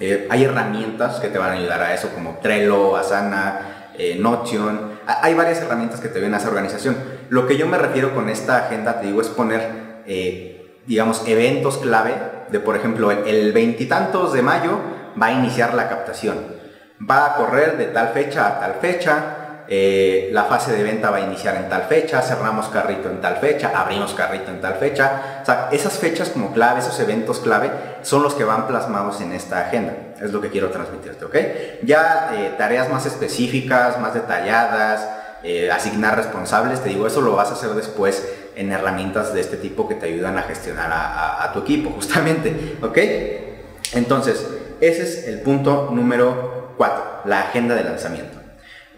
eh, 0.00 0.26
hay 0.30 0.44
herramientas 0.44 1.20
que 1.20 1.28
te 1.28 1.38
van 1.38 1.50
a 1.50 1.52
ayudar 1.52 1.80
a 1.82 1.94
eso, 1.94 2.08
como 2.10 2.38
Trello, 2.42 2.96
Asana, 2.96 3.90
eh, 3.96 4.16
Notion, 4.18 4.99
hay 5.22 5.34
varias 5.34 5.60
herramientas 5.60 6.00
que 6.00 6.08
te 6.08 6.20
ven 6.20 6.34
a 6.34 6.38
esa 6.38 6.48
organización. 6.48 6.96
Lo 7.28 7.46
que 7.46 7.56
yo 7.56 7.66
me 7.66 7.78
refiero 7.78 8.14
con 8.14 8.28
esta 8.28 8.66
agenda, 8.66 9.00
te 9.00 9.06
digo, 9.06 9.20
es 9.20 9.28
poner, 9.28 10.02
eh, 10.06 10.80
digamos, 10.86 11.22
eventos 11.26 11.78
clave 11.78 12.14
de, 12.50 12.60
por 12.60 12.76
ejemplo, 12.76 13.10
el 13.10 13.52
veintitantos 13.52 14.32
de 14.32 14.42
mayo 14.42 14.78
va 15.20 15.26
a 15.26 15.32
iniciar 15.32 15.74
la 15.74 15.88
captación. 15.88 16.36
Va 17.08 17.26
a 17.26 17.34
correr 17.36 17.78
de 17.78 17.86
tal 17.86 18.08
fecha 18.08 18.46
a 18.46 18.60
tal 18.60 18.74
fecha, 18.80 19.39
eh, 19.72 20.30
la 20.32 20.46
fase 20.46 20.72
de 20.72 20.82
venta 20.82 21.10
va 21.10 21.18
a 21.18 21.20
iniciar 21.20 21.54
en 21.54 21.68
tal 21.68 21.82
fecha, 21.84 22.20
cerramos 22.22 22.66
carrito 22.70 23.08
en 23.08 23.20
tal 23.20 23.36
fecha, 23.36 23.70
abrimos 23.72 24.14
carrito 24.14 24.50
en 24.50 24.60
tal 24.60 24.74
fecha. 24.74 25.38
O 25.42 25.46
sea, 25.46 25.68
esas 25.70 25.96
fechas 25.96 26.30
como 26.30 26.52
clave, 26.52 26.80
esos 26.80 26.98
eventos 26.98 27.38
clave, 27.38 27.70
son 28.02 28.24
los 28.24 28.34
que 28.34 28.42
van 28.42 28.66
plasmados 28.66 29.20
en 29.20 29.32
esta 29.32 29.60
agenda. 29.60 29.94
Es 30.20 30.32
lo 30.32 30.40
que 30.40 30.50
quiero 30.50 30.70
transmitirte, 30.70 31.24
¿ok? 31.24 31.36
Ya 31.84 32.32
eh, 32.34 32.54
tareas 32.58 32.90
más 32.90 33.06
específicas, 33.06 34.00
más 34.00 34.12
detalladas, 34.12 35.08
eh, 35.44 35.70
asignar 35.70 36.16
responsables, 36.16 36.80
te 36.80 36.88
digo, 36.88 37.06
eso 37.06 37.20
lo 37.20 37.36
vas 37.36 37.50
a 37.50 37.52
hacer 37.52 37.70
después 37.70 38.28
en 38.56 38.72
herramientas 38.72 39.32
de 39.32 39.40
este 39.40 39.56
tipo 39.56 39.88
que 39.88 39.94
te 39.94 40.06
ayudan 40.06 40.36
a 40.36 40.42
gestionar 40.42 40.90
a, 40.90 41.44
a 41.44 41.52
tu 41.52 41.60
equipo, 41.60 41.90
justamente, 41.94 42.76
¿ok? 42.82 42.98
Entonces, 43.92 44.44
ese 44.80 45.02
es 45.04 45.28
el 45.28 45.42
punto 45.42 45.90
número 45.92 46.74
4, 46.76 47.20
la 47.26 47.42
agenda 47.42 47.76
de 47.76 47.84
lanzamiento. 47.84 48.39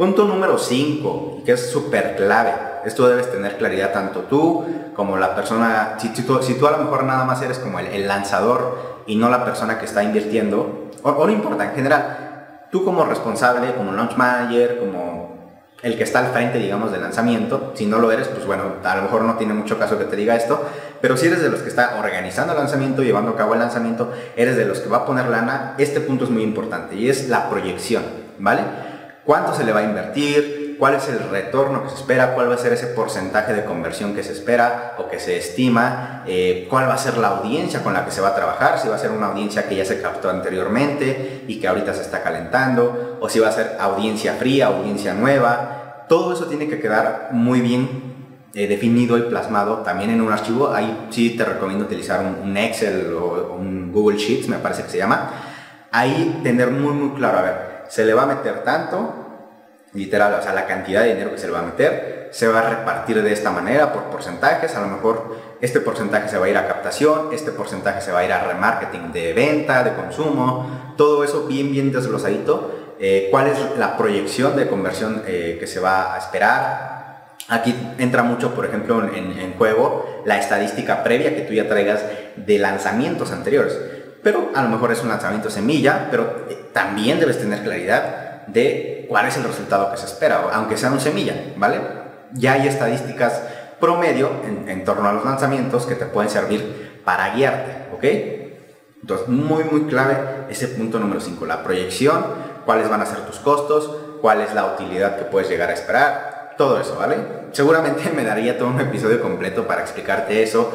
Punto 0.03 0.25
número 0.25 0.59
5, 0.59 1.43
que 1.47 1.53
es 1.53 1.71
súper 1.71 2.17
clave. 2.17 2.53
Esto 2.85 3.07
debes 3.07 3.31
tener 3.31 3.57
claridad 3.57 3.93
tanto 3.93 4.23
tú 4.23 4.67
como 4.97 5.17
la 5.17 5.37
persona, 5.37 5.97
si, 5.97 6.09
tú, 6.25 6.67
a 6.67 6.71
lo 6.73 6.79
mejor 6.79 7.05
nada 7.05 7.25
más 7.25 7.41
eres 7.41 7.61
como 7.61 7.79
el, 7.79 8.09
lanzador 8.09 9.05
y 9.07 9.15
no 9.15 9.31
la 9.31 9.45
persona 9.45 9.79
que 9.79 9.85
está 9.85 10.03
invirtiendo, 10.03 10.91
o, 11.05 11.25
no 11.25 11.31
importa, 11.31 11.67
en 11.67 11.77
general, 11.77 12.67
tú 12.73 12.85
como 12.85 13.05
responsable, 13.05 13.77
como 13.77 13.93
launch 13.93 14.17
manager, 14.17 14.81
como 14.81 15.37
el 15.85 15.97
que 15.97 16.03
está 16.03 16.19
al 16.19 16.33
frente, 16.33 16.59
digamos, 16.59 16.91
del 16.91 17.03
lanzamiento, 17.03 17.71
si 17.77 17.87
no 17.87 18.01
lo 18.01 18.11
eres, 18.11 18.27
pues 18.27 18.45
bueno, 18.45 18.65
a 18.83 18.97
lo 18.97 19.03
mejor 19.03 19.23
no 19.23 19.37
tiene 19.37 19.55
mucho 19.55 19.79
caso 19.79 20.01
que 20.01 20.07
te 20.07 20.17
diga 20.17 20.35
esto, 20.35 20.67
pero 21.01 21.17
si 21.17 21.29
eres 21.29 21.43
de 21.43 21.49
los 21.49 21.61
que 21.61 21.69
está 21.69 21.95
organizando 22.01 22.55
el 22.55 22.59
lanzamiento, 22.59 23.05
llevando 23.05 23.31
a 23.31 23.37
cabo 23.37 23.55
el 23.55 23.61
lanzamiento, 23.61 24.11
eres 24.35 24.57
de 24.57 24.65
los 24.65 24.81
que 24.81 24.89
va 24.89 24.97
a 24.97 25.07
poner 25.07 25.29
lana, 25.29 25.77
este 25.79 26.01
punto 26.01 26.25
es 26.25 26.31
muy 26.31 26.43
importante 26.43 26.97
y 26.97 27.09
es 27.09 27.29
la 27.29 27.49
proyección, 27.49 28.03
¿vale? 28.41 28.63
Cuánto 29.25 29.55
se 29.55 29.65
le 29.65 29.73
va 29.73 29.81
a 29.81 29.85
invertir, 29.85 30.77
cuál 30.79 30.95
es 30.95 31.09
el 31.09 31.21
retorno 31.31 31.85
que 31.85 31.91
se 31.91 31.95
espera, 31.95 32.35
cuál 32.35 32.51
va 32.51 32.57
a 32.57 32.59
ser 32.59 32.73
ese 32.73 32.89
porcentaje 32.89 33.53
de 33.53 33.65
conversión 33.65 34.17
que 34.17 34.25
se 34.25 34.33
espera 34.33 34.97
o 34.99 35.09
que 35.09 35.21
se 35.21 35.37
estima, 35.37 36.25
eh, 36.27 36.67
cuál 36.69 36.89
va 36.89 36.95
a 36.95 36.99
ser 36.99 37.19
la 37.19 37.29
audiencia 37.29 37.85
con 37.85 37.93
la 37.93 38.05
que 38.05 38.11
se 38.11 38.21
va 38.21 38.31
a 38.31 38.35
trabajar, 38.35 38.81
si 38.81 38.89
va 38.89 38.97
a 38.97 38.99
ser 38.99 39.13
una 39.13 39.29
audiencia 39.29 39.69
que 39.69 39.77
ya 39.77 39.85
se 39.85 40.03
captó 40.03 40.29
anteriormente 40.29 41.45
y 41.47 41.61
que 41.61 41.69
ahorita 41.69 41.95
se 41.95 42.03
está 42.03 42.23
calentando, 42.25 43.19
o 43.21 43.29
si 43.29 43.39
va 43.39 43.49
a 43.49 43.53
ser 43.53 43.77
audiencia 43.79 44.35
fría, 44.35 44.67
audiencia 44.67 45.15
nueva. 45.15 46.05
Todo 46.09 46.33
eso 46.33 46.47
tiene 46.47 46.69
que 46.69 46.81
quedar 46.81 47.29
muy 47.31 47.61
bien 47.61 48.13
eh, 48.55 48.67
definido 48.67 49.17
y 49.17 49.23
plasmado 49.23 49.79
también 49.79 50.11
en 50.11 50.21
un 50.21 50.33
archivo. 50.33 50.75
Ahí 50.75 51.07
sí 51.11 51.31
te 51.37 51.45
recomiendo 51.45 51.85
utilizar 51.85 52.25
un, 52.25 52.57
Excel 52.57 53.15
o 53.15 53.55
un 53.55 53.93
Google 53.93 54.19
Sheets, 54.19 54.49
me 54.49 54.57
parece 54.57 54.83
que 54.83 54.91
se 54.91 54.99
llama. 54.99 55.31
Ahí 55.93 56.41
tener 56.43 56.71
muy, 56.71 56.93
muy 56.93 57.17
claro, 57.17 57.39
a 57.39 57.43
ver, 57.43 57.72
se 57.93 58.07
le 58.07 58.15
va 58.15 58.23
a 58.23 58.27
meter 58.27 58.65
tanto, 58.65 59.13
literal, 59.93 60.33
o 60.41 60.43
sea, 60.43 60.55
la 60.55 60.65
cantidad 60.65 61.03
de 61.03 61.11
dinero 61.11 61.31
que 61.31 61.37
se 61.37 61.47
le 61.47 61.53
va 61.53 61.59
a 61.59 61.65
meter, 61.65 62.31
se 62.33 62.49
va 62.49 62.61
a 62.61 62.71
repartir 62.71 63.23
de 63.23 63.31
esta 63.31 63.51
manera 63.51 63.93
por 63.93 64.05
porcentajes, 64.05 64.75
a 64.75 64.81
lo 64.81 64.87
mejor 64.87 65.37
este 65.61 65.79
porcentaje 65.79 66.31
se 66.31 66.39
va 66.39 66.47
a 66.47 66.49
ir 66.49 66.57
a 66.57 66.67
captación, 66.67 67.29
este 67.33 67.53
porcentaje 67.53 68.01
se 68.01 68.11
va 68.11 68.21
a 68.21 68.25
ir 68.25 68.33
a 68.33 68.45
remarketing 68.45 69.13
de 69.13 69.35
venta, 69.35 69.85
de 69.85 69.93
consumo, 69.93 70.95
todo 70.97 71.23
eso 71.23 71.47
bien, 71.47 71.71
bien 71.71 71.93
desglosadito, 71.93 72.95
eh, 72.99 73.29
cuál 73.31 73.49
es 73.49 73.59
la 73.77 73.99
proyección 73.99 74.57
de 74.57 74.69
conversión 74.69 75.23
eh, 75.27 75.59
que 75.61 75.67
se 75.67 75.79
va 75.79 76.15
a 76.15 76.19
esperar. 76.19 77.35
Aquí 77.49 77.77
entra 77.99 78.23
mucho, 78.23 78.55
por 78.55 78.65
ejemplo, 78.65 79.03
en, 79.05 79.39
en 79.39 79.53
juego 79.59 80.23
la 80.25 80.39
estadística 80.39 81.05
previa 81.05 81.37
que 81.37 81.43
tú 81.43 81.53
ya 81.53 81.69
traigas 81.69 82.03
de 82.37 82.59
lanzamientos 82.59 83.33
anteriores 83.33 83.79
pero 84.23 84.51
a 84.55 84.63
lo 84.63 84.69
mejor 84.69 84.93
es 84.93 85.03
un 85.03 85.09
lanzamiento 85.09 85.51
semilla, 85.51 86.09
pero 86.11 86.47
eh, 86.49 86.69
también 86.73 87.19
debes 87.19 87.39
tener 87.39 87.63
claridad 87.63 88.47
de 88.47 89.07
cuál 89.09 89.27
es 89.27 89.37
el 89.37 89.45
resultado 89.45 89.91
que 89.91 89.97
se 89.97 90.07
espera, 90.07 90.43
aunque 90.53 90.77
sea 90.77 90.91
un 90.91 91.01
semilla, 91.01 91.35
¿vale? 91.57 91.81
Ya 92.33 92.55
hay 92.55 92.69
estadísticas 92.69 93.43
promedio 93.81 94.31
en, 94.45 94.85
torno 94.85 95.09
a 95.09 95.13
los 95.13 95.25
lanzamientos 95.25 95.87
que 95.87 95.97
te 95.97 96.07
pueden 96.07 96.31
servir 96.31 97.01
para 97.05 97.35
guiarte, 97.35 97.89
¿ok? 97.93 98.05
Entonces, 99.01 99.29
muy, 99.29 99.65
muy 99.65 99.87
clave 99.87 100.17
ese 100.49 100.69
punto 100.69 101.01
número 101.01 101.21
5, 101.21 101.45
la 101.47 101.65
proyección, 101.65 102.25
cuáles 102.65 102.89
van 102.89 103.01
a 103.01 103.07
ser 103.07 103.27
tus 103.27 103.41
costos, 103.41 103.91
cuál 104.21 104.41
es 104.41 104.55
la 104.55 104.67
utilidad 104.67 105.19
que 105.19 105.25
puedes 105.25 105.49
llegar 105.49 105.71
a 105.71 105.73
esperar, 105.75 106.55
todo 106.57 106.81
eso, 106.81 106.97
¿vale? 106.97 107.17
Seguramente 107.51 108.11
me 108.17 108.25
daría 108.25 108.57
todo 108.57 108.69
un 108.69 108.81
episodio 108.81 109.21
completo 109.21 109.67
para 109.67 109.83
explicarte 109.83 110.45
eso, 110.45 110.73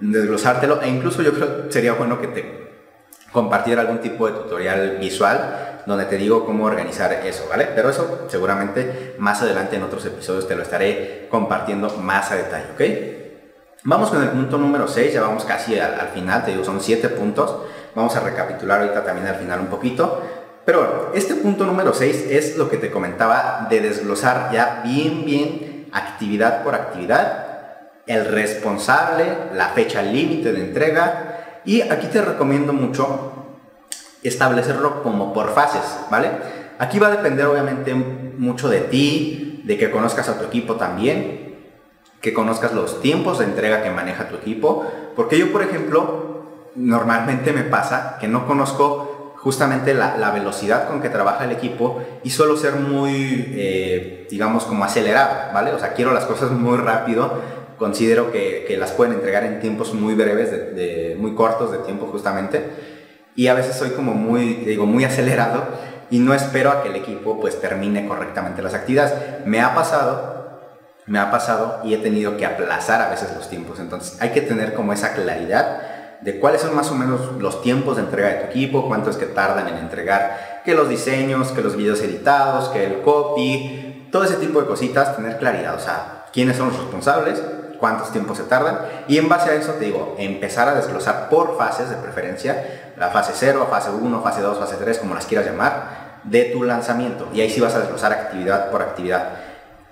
desglosártelo, 0.00 0.80
e 0.80 0.88
incluso 0.88 1.20
yo 1.20 1.34
creo 1.34 1.66
que 1.66 1.72
sería 1.72 1.92
bueno 1.92 2.18
que 2.18 2.28
te 2.28 2.67
compartir 3.32 3.78
algún 3.78 3.98
tipo 3.98 4.26
de 4.26 4.32
tutorial 4.32 4.96
visual 4.98 5.82
donde 5.86 6.04
te 6.04 6.16
digo 6.16 6.44
cómo 6.44 6.66
organizar 6.66 7.12
eso, 7.12 7.46
¿vale? 7.48 7.68
Pero 7.74 7.88
eso 7.88 8.26
seguramente 8.28 9.14
más 9.18 9.40
adelante 9.40 9.76
en 9.76 9.82
otros 9.82 10.04
episodios 10.04 10.46
te 10.46 10.54
lo 10.54 10.62
estaré 10.62 11.28
compartiendo 11.30 11.88
más 11.96 12.30
a 12.30 12.36
detalle, 12.36 12.66
¿ok? 12.74 13.18
Vamos 13.84 14.10
con 14.10 14.22
el 14.22 14.28
punto 14.28 14.58
número 14.58 14.86
6, 14.86 15.14
ya 15.14 15.22
vamos 15.22 15.44
casi 15.44 15.78
al, 15.78 16.08
final, 16.08 16.44
te 16.44 16.50
digo, 16.50 16.64
son 16.64 16.80
7 16.80 17.08
puntos. 17.10 17.62
Vamos 17.94 18.14
a 18.16 18.20
recapitular 18.20 18.80
ahorita 18.80 19.04
también 19.04 19.28
al 19.28 19.36
final 19.36 19.60
un 19.60 19.68
poquito. 19.68 20.22
Pero 20.64 20.80
bueno, 20.80 20.94
este 21.14 21.34
punto 21.36 21.64
número 21.64 21.94
6 21.94 22.26
es 22.28 22.58
lo 22.58 22.68
que 22.68 22.76
te 22.76 22.90
comentaba 22.90 23.66
de 23.70 23.80
desglosar 23.80 24.50
ya 24.52 24.82
bien, 24.84 25.24
bien, 25.24 25.88
actividad 25.92 26.64
por 26.64 26.74
actividad, 26.74 27.46
el 28.06 28.26
responsable, 28.26 29.24
la 29.54 29.68
fecha 29.68 30.02
límite 30.02 30.52
de 30.52 30.60
entrega, 30.60 31.47
y 31.68 31.82
aquí 31.82 32.06
te 32.06 32.22
recomiendo 32.22 32.72
mucho 32.72 33.30
establecerlo 34.22 35.02
como 35.02 35.34
por 35.34 35.52
fases, 35.52 35.98
¿vale? 36.10 36.30
Aquí 36.78 36.98
va 36.98 37.08
a 37.08 37.10
depender 37.10 37.44
obviamente 37.44 37.94
mucho 37.94 38.70
de 38.70 38.80
ti, 38.80 39.60
de 39.64 39.76
que 39.76 39.90
conozcas 39.90 40.30
a 40.30 40.38
tu 40.38 40.46
equipo 40.46 40.76
también, 40.76 41.56
que 42.22 42.32
conozcas 42.32 42.72
los 42.72 43.02
tiempos 43.02 43.38
de 43.38 43.44
entrega 43.44 43.82
que 43.82 43.90
maneja 43.90 44.30
tu 44.30 44.36
equipo, 44.36 44.86
porque 45.14 45.38
yo, 45.38 45.52
por 45.52 45.60
ejemplo, 45.60 46.42
normalmente 46.74 47.52
me 47.52 47.64
pasa 47.64 48.16
que 48.18 48.28
no 48.28 48.46
conozco 48.46 49.34
justamente 49.36 49.92
la, 49.92 50.30
velocidad 50.30 50.88
con 50.88 51.02
que 51.02 51.10
trabaja 51.10 51.44
el 51.44 51.52
equipo 51.52 52.02
y 52.24 52.30
suelo 52.30 52.56
ser 52.56 52.76
muy, 52.76 53.44
eh, 53.50 54.26
digamos, 54.30 54.64
como 54.64 54.84
acelerado, 54.84 55.52
¿vale? 55.52 55.74
O 55.74 55.78
sea, 55.78 55.92
quiero 55.92 56.14
las 56.14 56.24
cosas 56.24 56.50
muy 56.50 56.78
rápido 56.78 57.57
considero 57.78 58.30
que, 58.32 58.76
las 58.78 58.92
pueden 58.92 59.14
entregar 59.14 59.44
en 59.44 59.60
tiempos 59.60 59.94
muy 59.94 60.14
breves, 60.14 60.50
de, 60.50 61.16
muy 61.18 61.34
cortos 61.34 61.72
de 61.72 61.78
tiempo 61.78 62.06
justamente. 62.06 62.64
Y 63.34 63.46
a 63.46 63.54
veces 63.54 63.76
soy 63.76 63.90
como 63.90 64.14
muy, 64.14 64.54
digo, 64.54 64.84
muy 64.86 65.04
acelerado 65.04 65.64
y 66.10 66.18
no 66.18 66.34
espero 66.34 66.70
a 66.70 66.82
que 66.82 66.88
el 66.88 66.96
equipo 66.96 67.40
pues 67.40 67.60
termine 67.60 68.06
correctamente 68.06 68.62
las 68.62 68.74
actividades. 68.74 69.14
Me 69.46 69.60
ha 69.60 69.74
pasado, 69.74 70.60
me 71.06 71.18
ha 71.18 71.30
pasado 71.30 71.80
y 71.84 71.94
he 71.94 71.98
tenido 71.98 72.36
que 72.36 72.46
aplazar 72.46 73.00
a 73.00 73.10
veces 73.10 73.30
los 73.34 73.48
tiempos. 73.48 73.78
Entonces 73.78 74.20
hay 74.20 74.30
que 74.30 74.40
tener 74.40 74.74
como 74.74 74.92
esa 74.92 75.12
claridad 75.12 75.82
de 76.20 76.40
cuáles 76.40 76.62
son 76.62 76.74
más 76.74 76.90
o 76.90 76.94
menos 76.94 77.32
los 77.38 77.62
tiempos 77.62 77.96
de 77.96 78.02
entrega 78.02 78.28
de 78.28 78.34
tu 78.36 78.46
equipo, 78.46 78.88
cuánto 78.88 79.10
es 79.10 79.16
que 79.16 79.26
tardan 79.26 79.68
en 79.68 79.76
entregar, 79.76 80.62
que 80.64 80.74
los 80.74 80.88
diseños, 80.88 81.52
que 81.52 81.62
los 81.62 81.76
videos 81.76 82.02
editados, 82.02 82.70
que 82.70 82.84
el 82.84 83.02
copy, 83.02 84.08
todo 84.10 84.24
ese 84.24 84.34
tipo 84.34 84.60
de 84.60 84.66
cositas, 84.66 85.14
tener 85.14 85.38
claridad, 85.38 85.76
o 85.76 85.80
sea, 85.80 86.26
quiénes 86.32 86.56
son 86.56 86.68
los 86.68 86.78
responsables, 86.78 87.40
cuántos 87.78 88.12
tiempos 88.12 88.38
se 88.38 88.44
tardan 88.44 88.80
y 89.08 89.18
en 89.18 89.28
base 89.28 89.50
a 89.50 89.54
eso 89.54 89.72
te 89.72 89.86
digo, 89.86 90.16
empezar 90.18 90.68
a 90.68 90.74
desglosar 90.74 91.28
por 91.28 91.56
fases 91.56 91.90
de 91.90 91.96
preferencia, 91.96 92.92
la 92.96 93.08
fase 93.08 93.32
0, 93.34 93.66
fase 93.70 93.90
1, 93.90 94.22
fase 94.22 94.40
2, 94.40 94.58
fase 94.58 94.76
3, 94.76 94.98
como 94.98 95.14
las 95.14 95.26
quieras 95.26 95.46
llamar, 95.46 96.08
de 96.24 96.46
tu 96.46 96.64
lanzamiento 96.64 97.28
y 97.32 97.40
ahí 97.40 97.50
sí 97.50 97.60
vas 97.60 97.74
a 97.74 97.80
desglosar 97.80 98.12
actividad 98.12 98.70
por 98.70 98.82
actividad. 98.82 99.28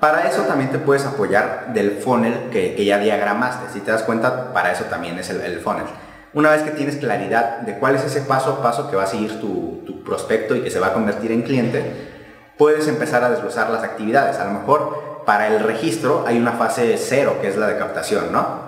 Para 0.00 0.28
eso 0.28 0.43
también 0.43 0.71
te 0.71 0.78
puedes 0.78 1.07
apoyar 1.07 1.73
del 1.73 1.93
funnel 1.93 2.50
que, 2.50 2.85
ya 2.85 2.99
diagramaste. 2.99 3.73
Si 3.73 3.81
te 3.81 3.90
das 3.90 4.02
cuenta, 4.02 4.52
para 4.52 4.71
eso 4.71 4.85
también 4.85 5.19
es 5.19 5.31
el, 5.31 5.59
funnel. 5.61 5.87
Una 6.35 6.50
vez 6.50 6.62
que 6.62 6.71
tienes 6.71 6.97
claridad 6.97 7.61
de 7.61 7.78
cuál 7.78 7.97
es 7.97 8.05
ese 8.05 8.21
paso 8.21 8.52
a 8.52 8.62
paso 8.62 8.90
que 8.90 8.97
va 8.97 9.05
a 9.05 9.07
seguir 9.07 9.40
tu, 9.40 9.83
tu 9.87 10.05
prospecto 10.05 10.55
y 10.55 10.62
que 10.62 10.71
se 10.71 10.81
va 10.81 10.88
a 10.88 10.93
convertir 10.93 11.33
en 11.33 11.43
cliente, 11.43 11.83
puedes 12.59 12.87
empezar 12.88 13.25
a 13.25 13.31
desglosar 13.31 13.71
las 13.71 13.83
actividades. 13.85 14.37
A 14.37 14.45
lo 14.45 14.50
mejor 14.50 15.15
para 15.26 15.49
el 15.49 15.61
registro 15.61 16.25
hay 16.26 16.38
una 16.38 16.52
fase 16.52 16.97
cero, 16.97 17.37
que 17.42 17.49
es 17.49 17.56
la 17.56 17.66
de 17.66 17.76
captación, 17.76 18.33
¿no? 18.33 18.64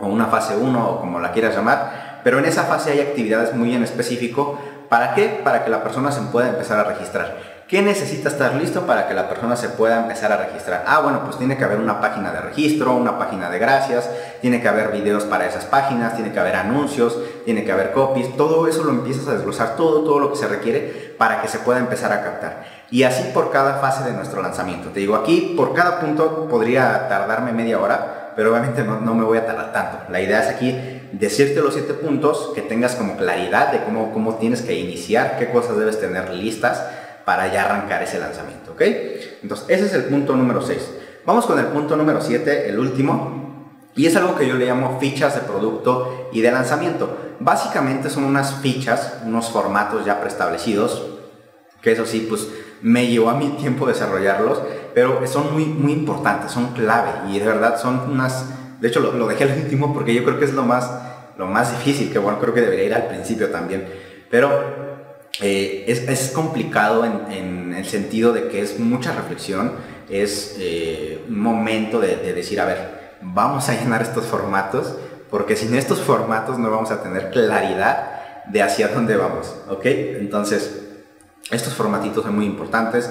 O 0.00 0.06
una 0.06 0.26
fase 0.26 0.56
1, 0.56 0.90
o 0.90 1.00
como 1.00 1.20
la 1.20 1.30
quieras 1.30 1.54
llamar, 1.54 2.20
pero 2.24 2.38
en 2.38 2.46
esa 2.46 2.64
fase 2.64 2.90
hay 2.90 3.00
actividades 3.00 3.54
muy 3.54 3.74
en 3.74 3.84
específico. 3.84 4.58
¿Para 4.88 5.14
qué? 5.14 5.40
Para 5.44 5.62
que 5.62 5.70
la 5.70 5.84
persona 5.84 6.10
se 6.10 6.22
pueda 6.22 6.48
empezar 6.48 6.80
a 6.80 6.84
registrar. 6.84 7.60
¿Qué 7.68 7.82
necesita 7.82 8.28
estar 8.28 8.54
listo 8.54 8.84
para 8.84 9.06
que 9.06 9.14
la 9.14 9.28
persona 9.28 9.54
se 9.54 9.68
pueda 9.68 10.00
empezar 10.00 10.32
a 10.32 10.38
registrar? 10.38 10.82
Ah, 10.88 10.98
bueno, 10.98 11.22
pues 11.22 11.38
tiene 11.38 11.56
que 11.56 11.62
haber 11.62 11.78
una 11.78 12.00
página 12.00 12.32
de 12.32 12.40
registro, 12.40 12.96
una 12.96 13.16
página 13.16 13.48
de 13.48 13.60
gracias, 13.60 14.10
tiene 14.40 14.60
que 14.60 14.66
haber 14.66 14.90
videos 14.90 15.22
para 15.22 15.46
esas 15.46 15.66
páginas, 15.66 16.16
tiene 16.16 16.32
que 16.32 16.40
haber 16.40 16.56
anuncios, 16.56 17.16
tiene 17.44 17.62
que 17.62 17.70
haber 17.70 17.92
copies, 17.92 18.36
todo 18.36 18.66
eso 18.66 18.82
lo 18.82 18.90
empiezas 18.90 19.28
a 19.28 19.34
desglosar, 19.34 19.76
todo, 19.76 20.02
todo 20.02 20.18
lo 20.18 20.32
que 20.32 20.38
se 20.38 20.48
requiere 20.48 21.14
para 21.16 21.42
que 21.42 21.46
se 21.46 21.60
pueda 21.60 21.78
empezar 21.78 22.12
a 22.12 22.24
captar. 22.24 22.79
Y 22.90 23.04
así 23.04 23.30
por 23.32 23.50
cada 23.50 23.74
fase 23.80 24.04
de 24.04 24.12
nuestro 24.12 24.42
lanzamiento. 24.42 24.88
Te 24.90 25.00
digo, 25.00 25.14
aquí 25.14 25.54
por 25.56 25.74
cada 25.74 26.00
punto 26.00 26.48
podría 26.48 27.08
tardarme 27.08 27.52
media 27.52 27.80
hora, 27.80 28.32
pero 28.34 28.50
obviamente 28.50 28.82
no, 28.82 29.00
no 29.00 29.14
me 29.14 29.24
voy 29.24 29.38
a 29.38 29.46
tardar 29.46 29.72
tanto. 29.72 29.98
La 30.10 30.20
idea 30.20 30.42
es 30.42 30.48
aquí 30.48 30.76
decirte 31.12 31.60
los 31.60 31.74
siete 31.74 31.94
puntos, 31.94 32.52
que 32.54 32.62
tengas 32.62 32.94
como 32.94 33.16
claridad 33.16 33.72
de 33.72 33.82
cómo, 33.84 34.12
cómo 34.12 34.36
tienes 34.36 34.62
que 34.62 34.74
iniciar, 34.74 35.38
qué 35.38 35.50
cosas 35.50 35.76
debes 35.76 36.00
tener 36.00 36.30
listas 36.30 36.82
para 37.24 37.52
ya 37.52 37.64
arrancar 37.64 38.02
ese 38.02 38.18
lanzamiento, 38.18 38.72
¿ok? 38.72 38.82
Entonces, 39.42 39.66
ese 39.68 39.86
es 39.86 39.94
el 39.94 40.04
punto 40.04 40.34
número 40.34 40.62
6. 40.62 40.90
Vamos 41.26 41.46
con 41.46 41.58
el 41.58 41.66
punto 41.66 41.96
número 41.96 42.20
7, 42.20 42.68
el 42.68 42.78
último, 42.78 43.40
y 43.94 44.06
es 44.06 44.16
algo 44.16 44.36
que 44.36 44.48
yo 44.48 44.54
le 44.54 44.66
llamo 44.66 44.98
fichas 45.00 45.34
de 45.34 45.42
producto 45.42 46.28
y 46.32 46.40
de 46.40 46.50
lanzamiento. 46.50 47.16
Básicamente 47.40 48.08
son 48.08 48.24
unas 48.24 48.54
fichas, 48.56 49.18
unos 49.24 49.50
formatos 49.50 50.04
ya 50.04 50.20
preestablecidos, 50.20 51.06
que 51.82 51.92
eso 51.92 52.06
sí, 52.06 52.26
pues 52.28 52.48
me 52.82 53.06
llevó 53.06 53.30
a 53.30 53.34
mi 53.34 53.48
tiempo 53.50 53.86
desarrollarlos, 53.86 54.62
pero 54.94 55.26
son 55.26 55.52
muy, 55.52 55.64
muy 55.64 55.92
importantes, 55.92 56.50
son 56.50 56.72
clave 56.72 57.10
y 57.30 57.38
de 57.38 57.46
verdad 57.46 57.80
son 57.80 58.10
unas... 58.10 58.46
De 58.80 58.88
hecho, 58.88 59.00
lo, 59.00 59.26
dejé 59.26 59.44
al 59.44 59.58
último 59.62 59.92
porque 59.92 60.14
yo 60.14 60.24
creo 60.24 60.38
que 60.38 60.46
es 60.46 60.54
lo 60.54 60.62
más, 60.62 60.90
lo 61.36 61.46
más 61.46 61.70
difícil, 61.70 62.10
que 62.10 62.18
bueno, 62.18 62.38
creo 62.40 62.54
que 62.54 62.62
debería 62.62 62.84
ir 62.86 62.94
al 62.94 63.08
principio 63.08 63.50
también. 63.50 63.86
Pero 64.30 64.50
eh, 65.42 65.84
es, 65.86 66.08
es, 66.08 66.30
complicado 66.30 67.04
en, 67.04 67.32
en, 67.32 67.74
el 67.74 67.84
sentido 67.84 68.32
de 68.32 68.48
que 68.48 68.62
es 68.62 68.78
mucha 68.78 69.12
reflexión, 69.12 69.72
es 70.08 70.56
eh, 70.58 71.24
un 71.28 71.40
momento 71.40 72.00
de, 72.00 72.16
de 72.16 72.32
decir, 72.32 72.60
a 72.60 72.64
ver, 72.64 73.00
vamos 73.20 73.68
a 73.68 73.74
llenar 73.74 74.02
estos 74.02 74.24
formatos, 74.24 74.94
porque 75.30 75.56
sin 75.56 75.74
estos 75.74 76.00
formatos 76.00 76.58
no 76.58 76.70
vamos 76.70 76.90
a 76.90 77.02
tener 77.02 77.30
claridad 77.30 78.46
de 78.46 78.62
hacia 78.62 78.88
dónde 78.88 79.16
vamos, 79.16 79.54
¿ok? 79.68 79.84
Entonces, 79.84 80.89
estos 81.50 81.74
formatitos 81.74 82.24
son 82.24 82.36
muy 82.36 82.46
importantes 82.46 83.10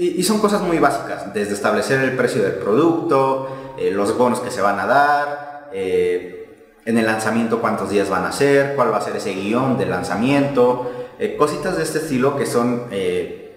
y, 0.00 0.22
son 0.22 0.38
cosas 0.38 0.62
muy 0.62 0.78
básicas, 0.78 1.34
desde 1.34 1.52
establecer 1.52 2.00
el 2.00 2.16
precio 2.16 2.42
del 2.42 2.54
producto, 2.54 3.48
eh, 3.76 3.90
los 3.90 4.16
bonos 4.16 4.40
que 4.40 4.50
se 4.50 4.62
van 4.62 4.80
a 4.80 4.86
dar, 4.86 5.68
eh, 5.74 6.48
en 6.86 6.96
el 6.96 7.04
lanzamiento 7.04 7.60
cuántos 7.60 7.90
días 7.90 8.08
van 8.08 8.24
a 8.24 8.32
ser, 8.32 8.74
cuál 8.76 8.92
va 8.92 8.96
a 8.96 9.02
ser 9.02 9.14
ese 9.16 9.34
guion 9.34 9.76
del 9.76 9.90
lanzamiento, 9.90 10.90
eh, 11.18 11.36
cositas 11.36 11.76
de 11.76 11.82
este 11.82 11.98
estilo 11.98 12.36
que 12.38 12.46
son 12.46 12.84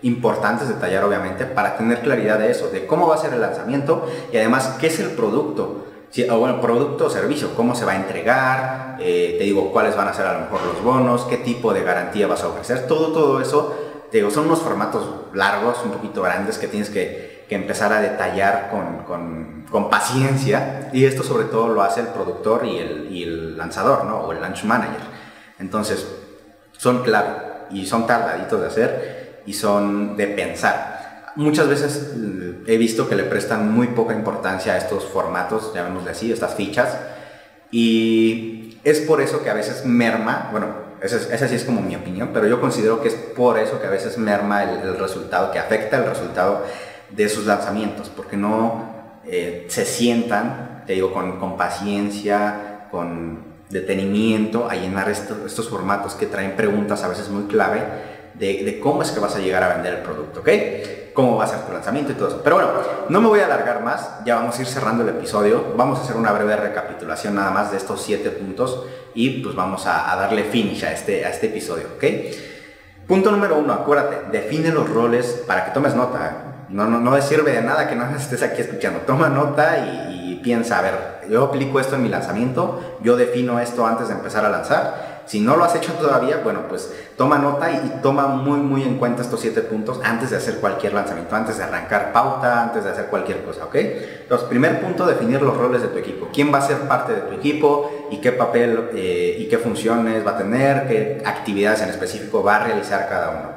importantes 0.01 0.67
detallar 0.67 1.05
obviamente 1.05 1.45
para 1.45 1.77
tener 1.77 2.01
claridad 2.01 2.37
de 2.37 2.51
eso, 2.51 2.69
de 2.69 2.85
cómo 2.85 3.07
va 3.07 3.15
a 3.15 3.19
ser 3.19 3.31
el 3.33 3.39
lanzamiento 3.39 4.05
y 4.33 4.35
además 4.35 4.75
qué 4.81 4.87
es 4.87 4.99
el 4.99 5.11
producto. 5.11 5.85
o 6.29 6.37
bueno, 6.39 6.59
producto 6.59 7.05
o 7.05 7.09
servicio, 7.09 7.55
cómo 7.55 7.73
se 7.73 7.85
va 7.85 7.93
a 7.93 7.95
entregar, 7.95 8.97
te 8.97 9.39
digo 9.39 9.71
cuáles 9.71 9.95
van 9.95 10.09
a 10.09 10.13
ser 10.13 10.25
a 10.25 10.33
lo 10.33 10.39
mejor 10.41 10.59
los 10.65 10.83
bonos, 10.83 11.23
qué 11.23 11.37
tipo 11.37 11.73
de 11.73 11.83
garantía 11.83 12.27
vas 12.27 12.43
a 12.43 12.49
ofrecer, 12.49 12.85
todo, 12.85 13.13
todo 13.13 13.39
eso 13.39 13.92
digo, 14.17 14.29
son 14.29 14.45
unos 14.45 14.59
formatos 14.59 15.33
largos, 15.33 15.77
un 15.83 15.91
poquito 15.91 16.21
grandes, 16.21 16.57
que 16.57 16.67
tienes 16.67 16.89
que, 16.89 17.33
empezar 17.49 17.93
a 17.93 18.01
detallar 18.01 18.71
con, 18.71 19.89
paciencia. 19.91 20.89
Y 20.91 21.05
esto 21.05 21.21
sobre 21.21 21.45
todo 21.45 21.67
lo 21.67 21.83
hace 21.83 22.01
el 22.01 22.07
productor 22.07 22.65
y 22.65 22.77
el, 22.79 23.57
lanzador, 23.57 24.05
¿no? 24.05 24.21
O 24.21 24.31
el 24.31 24.41
launch 24.41 24.63
manager. 24.63 25.01
Entonces, 25.59 26.07
son 26.77 27.03
clave 27.03 27.29
y 27.69 27.85
son 27.85 28.07
tardaditos 28.07 28.59
de 28.59 28.67
hacer 28.67 29.41
y 29.45 29.53
son 29.53 30.17
de 30.17 30.27
pensar. 30.27 31.31
Muchas 31.35 31.67
veces 31.67 32.13
mm, 32.15 32.63
he 32.67 32.77
visto 32.77 33.07
que 33.07 33.15
le 33.15 33.23
prestan 33.23 33.71
muy 33.71 33.87
poca 33.87 34.13
importancia 34.13 34.73
a 34.73 34.77
estos 34.77 35.03
formatos, 35.05 35.73
llamémosle 35.73 36.11
así, 36.11 36.31
estas 36.31 36.55
fichas. 36.55 36.97
Y 37.71 38.79
es 38.83 38.99
por 39.01 39.21
eso 39.21 39.43
que 39.43 39.49
a 39.49 39.53
veces 39.53 39.85
merma, 39.85 40.49
bueno, 40.51 40.92
esa, 41.03 41.47
sí 41.47 41.55
es 41.55 41.65
como 41.65 41.81
mi 41.81 41.95
opinión, 41.95 42.29
pero 42.33 42.47
yo 42.47 42.61
considero 42.61 43.01
que 43.01 43.09
es 43.09 43.13
por 43.13 43.59
eso 43.59 43.81
que 43.81 43.87
a 43.87 43.89
veces 43.89 44.17
merma 44.17 44.63
el, 44.63 44.97
resultado, 44.97 45.51
que 45.51 45.59
afecta 45.59 45.97
el 45.97 46.05
resultado 46.05 46.63
de 47.09 47.27
sus 47.27 47.45
lanzamientos, 47.45 48.09
porque 48.09 48.37
no 48.37 48.85
eh, 49.25 49.65
se 49.67 49.85
sientan, 49.85 50.83
te 50.87 50.93
digo, 50.93 51.13
con, 51.13 51.57
paciencia, 51.57 52.87
con 52.89 53.53
detenimiento 53.69 54.69
a 54.69 54.75
llenar 54.75 55.09
estos 55.09 55.69
formatos 55.69 56.15
que 56.15 56.25
traen 56.25 56.55
preguntas 56.55 57.03
a 57.03 57.09
veces 57.09 57.29
muy 57.29 57.45
clave 57.45 57.81
de, 58.35 58.79
cómo 58.81 59.01
es 59.01 59.11
que 59.11 59.19
vas 59.19 59.35
a 59.35 59.39
llegar 59.39 59.63
a 59.63 59.73
vender 59.73 59.95
el 59.95 60.01
producto, 60.01 60.39
¿ok? 60.39 60.49
Cómo 61.13 61.37
va 61.37 61.43
a 61.43 61.47
ser 61.47 61.59
tu 61.59 61.71
lanzamiento 61.71 62.11
y 62.11 62.15
todo 62.15 62.29
eso. 62.29 62.41
Pero 62.43 62.55
bueno, 62.55 62.71
no 63.09 63.21
me 63.21 63.27
voy 63.27 63.39
a 63.39 63.45
alargar 63.45 63.83
más, 63.83 64.23
ya 64.25 64.35
vamos 64.35 64.57
a 64.57 64.61
ir 64.61 64.67
cerrando 64.67 65.03
el 65.03 65.09
episodio, 65.09 65.73
vamos 65.75 65.99
a 65.99 66.03
hacer 66.03 66.15
una 66.15 66.31
breve 66.31 66.55
recapitulación 66.55 67.35
nada 67.35 67.51
más 67.51 67.71
de 67.71 67.77
estos 67.77 68.01
siete 68.01 68.31
puntos 68.31 68.85
y 69.13 69.43
pues 69.43 69.55
vamos 69.55 69.85
a, 69.85 70.15
darle 70.15 70.43
finish 70.43 70.83
a 70.85 70.91
este, 70.91 71.25
a 71.25 71.29
este 71.29 71.47
episodio, 71.47 71.87
¿ok? 71.95 72.03
Punto 73.07 73.31
número 73.31 73.57
uno, 73.57 73.73
acuérdate, 73.73 74.31
define 74.31 74.71
los 74.71 74.89
roles 74.89 75.43
para 75.45 75.65
que 75.65 75.71
tomes 75.71 75.93
nota. 75.93 76.25
¿eh? 76.25 76.65
No, 76.69 76.85
no, 76.85 76.99
no 76.99 77.21
sirve 77.21 77.51
de 77.51 77.61
nada 77.61 77.87
que 77.87 77.95
no 77.95 78.05
estés 78.15 78.41
aquí 78.41 78.61
escuchando. 78.61 79.01
Toma 79.01 79.29
nota 79.29 79.77
y, 79.77 80.31
y 80.31 80.35
piensa, 80.43 80.79
a 80.79 80.81
ver, 80.81 80.93
yo 81.29 81.43
aplico 81.43 81.79
esto 81.79 81.95
en 81.95 82.03
mi 82.03 82.09
lanzamiento, 82.09 82.97
yo 83.01 83.15
defino 83.17 83.59
esto 83.59 83.85
antes 83.85 84.07
de 84.07 84.15
empezar 84.15 84.45
a 84.45 84.49
lanzar 84.49 85.12
si 85.25 85.39
no 85.39 85.55
lo 85.55 85.63
has 85.63 85.75
hecho 85.75 85.93
todavía, 85.93 86.41
bueno, 86.43 86.67
pues 86.67 86.91
toma 87.17 87.37
nota 87.37 87.71
y, 87.71 88.01
toma 88.01 88.27
muy, 88.27 88.59
muy 88.59 88.83
en 88.83 88.97
cuenta 88.97 89.21
estos 89.21 89.39
siete 89.39 89.61
puntos 89.61 89.99
antes 90.03 90.31
de 90.31 90.37
hacer 90.37 90.55
cualquier 90.57 90.93
lanzamiento, 90.93 91.35
antes 91.35 91.57
de 91.57 91.63
arrancar 91.63 92.11
pauta, 92.11 92.63
antes 92.63 92.83
de 92.83 92.91
hacer 92.91 93.05
cualquier 93.05 93.43
cosa, 93.43 93.65
¿ok? 93.65 93.75
Entonces, 93.75 94.47
primer 94.47 94.81
punto, 94.81 95.05
definir 95.05 95.41
los 95.41 95.55
roles 95.57 95.81
de 95.81 95.87
tu 95.87 95.97
equipo. 95.97 96.29
¿Quién 96.33 96.53
va 96.53 96.59
a 96.59 96.61
ser 96.61 96.77
parte 96.79 97.13
de 97.13 97.21
tu 97.21 97.33
equipo 97.33 98.07
y 98.11 98.17
qué 98.17 98.31
papel 98.31 98.89
eh, 98.93 99.37
y 99.39 99.47
qué 99.47 99.57
funciones 99.57 100.25
va 100.25 100.31
a 100.31 100.37
tener, 100.37 100.87
qué 100.87 101.23
actividades 101.25 101.81
en 101.81 101.89
específico 101.89 102.43
va 102.43 102.57
a 102.57 102.63
realizar 102.65 103.07
cada 103.07 103.29
uno? 103.29 103.49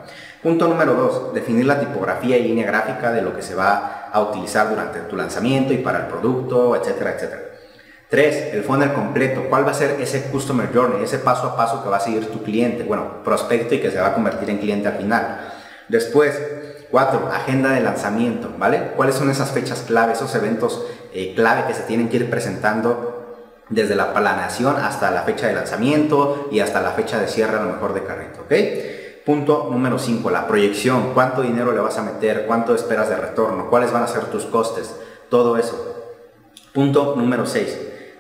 Punto 0.43 0.69
número 0.69 0.95
dos, 0.95 1.35
definir 1.35 1.67
la 1.67 1.81
tipografía 1.81 2.37
y 2.39 2.45
línea 2.45 2.67
gráfica 2.67 3.11
de 3.11 3.23
lo 3.23 3.35
que 3.35 3.43
se 3.43 3.55
va 3.55 4.09
a 4.13 4.21
utilizar 4.21 4.69
durante 4.69 5.01
tu 5.01 5.17
lanzamiento 5.17 5.73
y 5.73 5.79
para 5.79 6.01
el 6.01 6.07
producto, 6.07 6.77
etcétera, 6.77 7.15
etcétera. 7.15 7.46
Tres, 8.09 8.55
el 8.55 8.63
funnel 8.63 8.93
completo. 8.93 9.47
¿Cuál 9.49 9.67
va 9.67 9.73
a 9.73 9.75
ser 9.75 10.01
ese 10.01 10.31
customer 10.31 10.71
journey, 10.73 11.03
ese 11.03 11.19
paso 11.19 11.49
a 11.49 11.57
paso 11.57 11.83
que 11.83 11.89
va 11.89 11.97
a 11.97 12.01
seguir 12.01 12.31
tu 12.31 12.43
cliente? 12.43 12.85
Bueno, 12.85 13.25
prospecto 13.25 13.75
y 13.75 13.81
que 13.81 13.91
se 13.91 14.01
va 14.01 14.09
a 14.09 14.15
convertir 14.15 14.49
en 14.51 14.59
cliente 14.59 14.87
al 14.87 14.97
final. 14.97 15.53
Después, 15.89 16.41
cuatro, 16.91 17.29
agenda 17.33 17.73
de 17.73 17.81
lanzamiento, 17.81 18.53
¿vale? 18.59 18.93
¿Cuáles 18.97 19.17
son 19.17 19.29
esas 19.31 19.51
fechas 19.51 19.85
clave, 19.87 20.13
esos 20.13 20.35
eventos 20.37 20.87
eh, 21.13 21.35
clave 21.35 21.65
que 21.67 21.75
se 21.75 21.83
tienen 21.83 22.09
que 22.09 22.17
ir 22.17 22.31
presentando 22.31 23.17
desde 23.69 23.97
la 23.97 24.15
planeación 24.15 24.77
hasta 24.77 25.11
la 25.11 25.23
fecha 25.23 25.49
de 25.49 25.55
lanzamiento 25.55 26.49
y 26.53 26.61
hasta 26.61 26.81
la 26.81 26.93
fecha 26.93 27.19
de 27.19 27.27
cierre 27.27 27.57
a 27.57 27.63
lo 27.63 27.73
mejor 27.73 27.95
de 27.95 28.05
carrito, 28.05 28.43
¿ok? 28.43 28.53
Punto 29.25 29.69
número 29.73 29.99
5, 29.99 30.31
la 30.31 30.47
proyección. 30.47 31.13
¿Cuánto 31.13 31.43
dinero 31.43 31.73
le 31.73 31.81
vas 31.81 31.99
a 31.99 32.03
meter? 32.03 32.47
¿Cuánto 32.47 32.77
esperas 32.77 33.09
de 33.09 33.17
retorno? 33.17 33.69
¿Cuáles 33.69 33.91
van 33.91 34.05
a 34.05 34.07
ser 34.07 34.27
tus 34.27 34.45
costes? 34.45 34.95
Todo 35.29 35.57
eso. 35.57 36.15
Punto 36.73 37.15
número 37.17 37.45
6, 37.45 37.77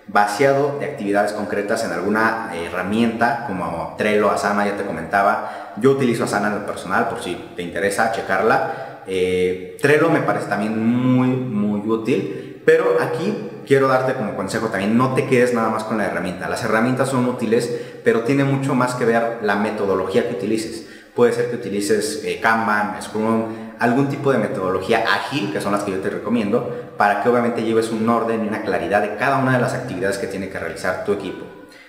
vaciado 0.09 0.79
de 0.79 0.87
actividades 0.87 1.33
concretas 1.33 1.85
en 1.85 1.93
alguna 1.93 2.53
herramienta 2.55 3.45
como 3.47 3.95
Trello, 3.99 4.31
Asana, 4.31 4.67
ya 4.67 4.77
te 4.77 4.85
comentaba. 4.85 5.73
Yo 5.77 5.91
utilizo 5.93 6.25
Asana 6.25 6.49
en 6.49 6.55
el 6.55 6.61
personal 6.61 7.09
por 7.09 7.23
si 7.23 7.35
te 7.57 7.63
interesa 7.63 8.13
checarla. 8.13 9.03
Eh, 9.07 9.77
Trello 9.81 10.09
me 10.11 10.21
parece 10.21 10.47
también 10.47 10.79
muy, 10.87 11.29
muy 11.29 11.81
útil, 11.89 12.63
pero 12.65 12.97
aquí 13.01 13.51
quiero 13.67 13.89
darte 13.89 14.15
como 14.15 14.37
consejo 14.37 14.69
también, 14.69 14.97
no 14.97 15.15
te 15.15 15.27
quedes 15.27 15.53
nada 15.55 15.71
más 15.71 15.85
con 15.85 15.99
la 15.99 16.07
herramienta. 16.07 16.49
Las 16.49 16.65
herramientas 16.65 17.09
son 17.09 17.27
útiles, 17.27 17.71
pero 18.05 18.21
tiene 18.21 18.45
mucho 18.45 18.75
más 18.75 18.95
que 18.95 19.05
ver 19.05 19.39
la 19.43 19.57
metodología 19.57 20.29
que 20.29 20.35
utilices. 20.35 20.89
Puede 21.15 21.33
ser 21.33 21.51
que 21.51 21.57
utilices 21.57 22.23
eh, 22.25 22.41
Kanban, 22.41 23.01
Scrum, 23.03 23.45
algún 23.79 24.09
tipo 24.09 24.33
de 24.33 24.39
metodología 24.39 25.05
ágil, 25.07 25.53
que 25.53 25.61
son 25.61 25.73
las 25.73 25.83
que 25.83 25.93
yo 25.93 25.99
te 25.99 26.11
recomiendo, 26.11 26.86
para 26.97 27.23
que 27.23 27.29
obviamente 27.29 27.63
lleves 27.63 27.91
un 27.91 28.09
orden 28.09 28.45
y 28.45 28.49
una 28.49 28.63
claridad 28.63 29.03
de 29.03 29.17
cada 29.17 29.39
una 29.39 29.53
de 29.53 29.61
las 29.61 29.75
actividades 29.75 30.19
que 30.19 30.27
tiene 30.27 30.49
que 30.49 30.59
realizar 30.59 31.05
tu 31.05 31.13
equipo. 31.13 31.45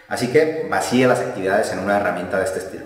Así 0.08 0.32
que 0.32 0.68
vacía 0.70 1.08
las 1.08 1.20
actividades 1.20 1.72
en 1.72 1.80
una 1.80 1.98
herramienta 1.98 2.38
de 2.38 2.46
este 2.46 2.60
estilo. 2.60 2.86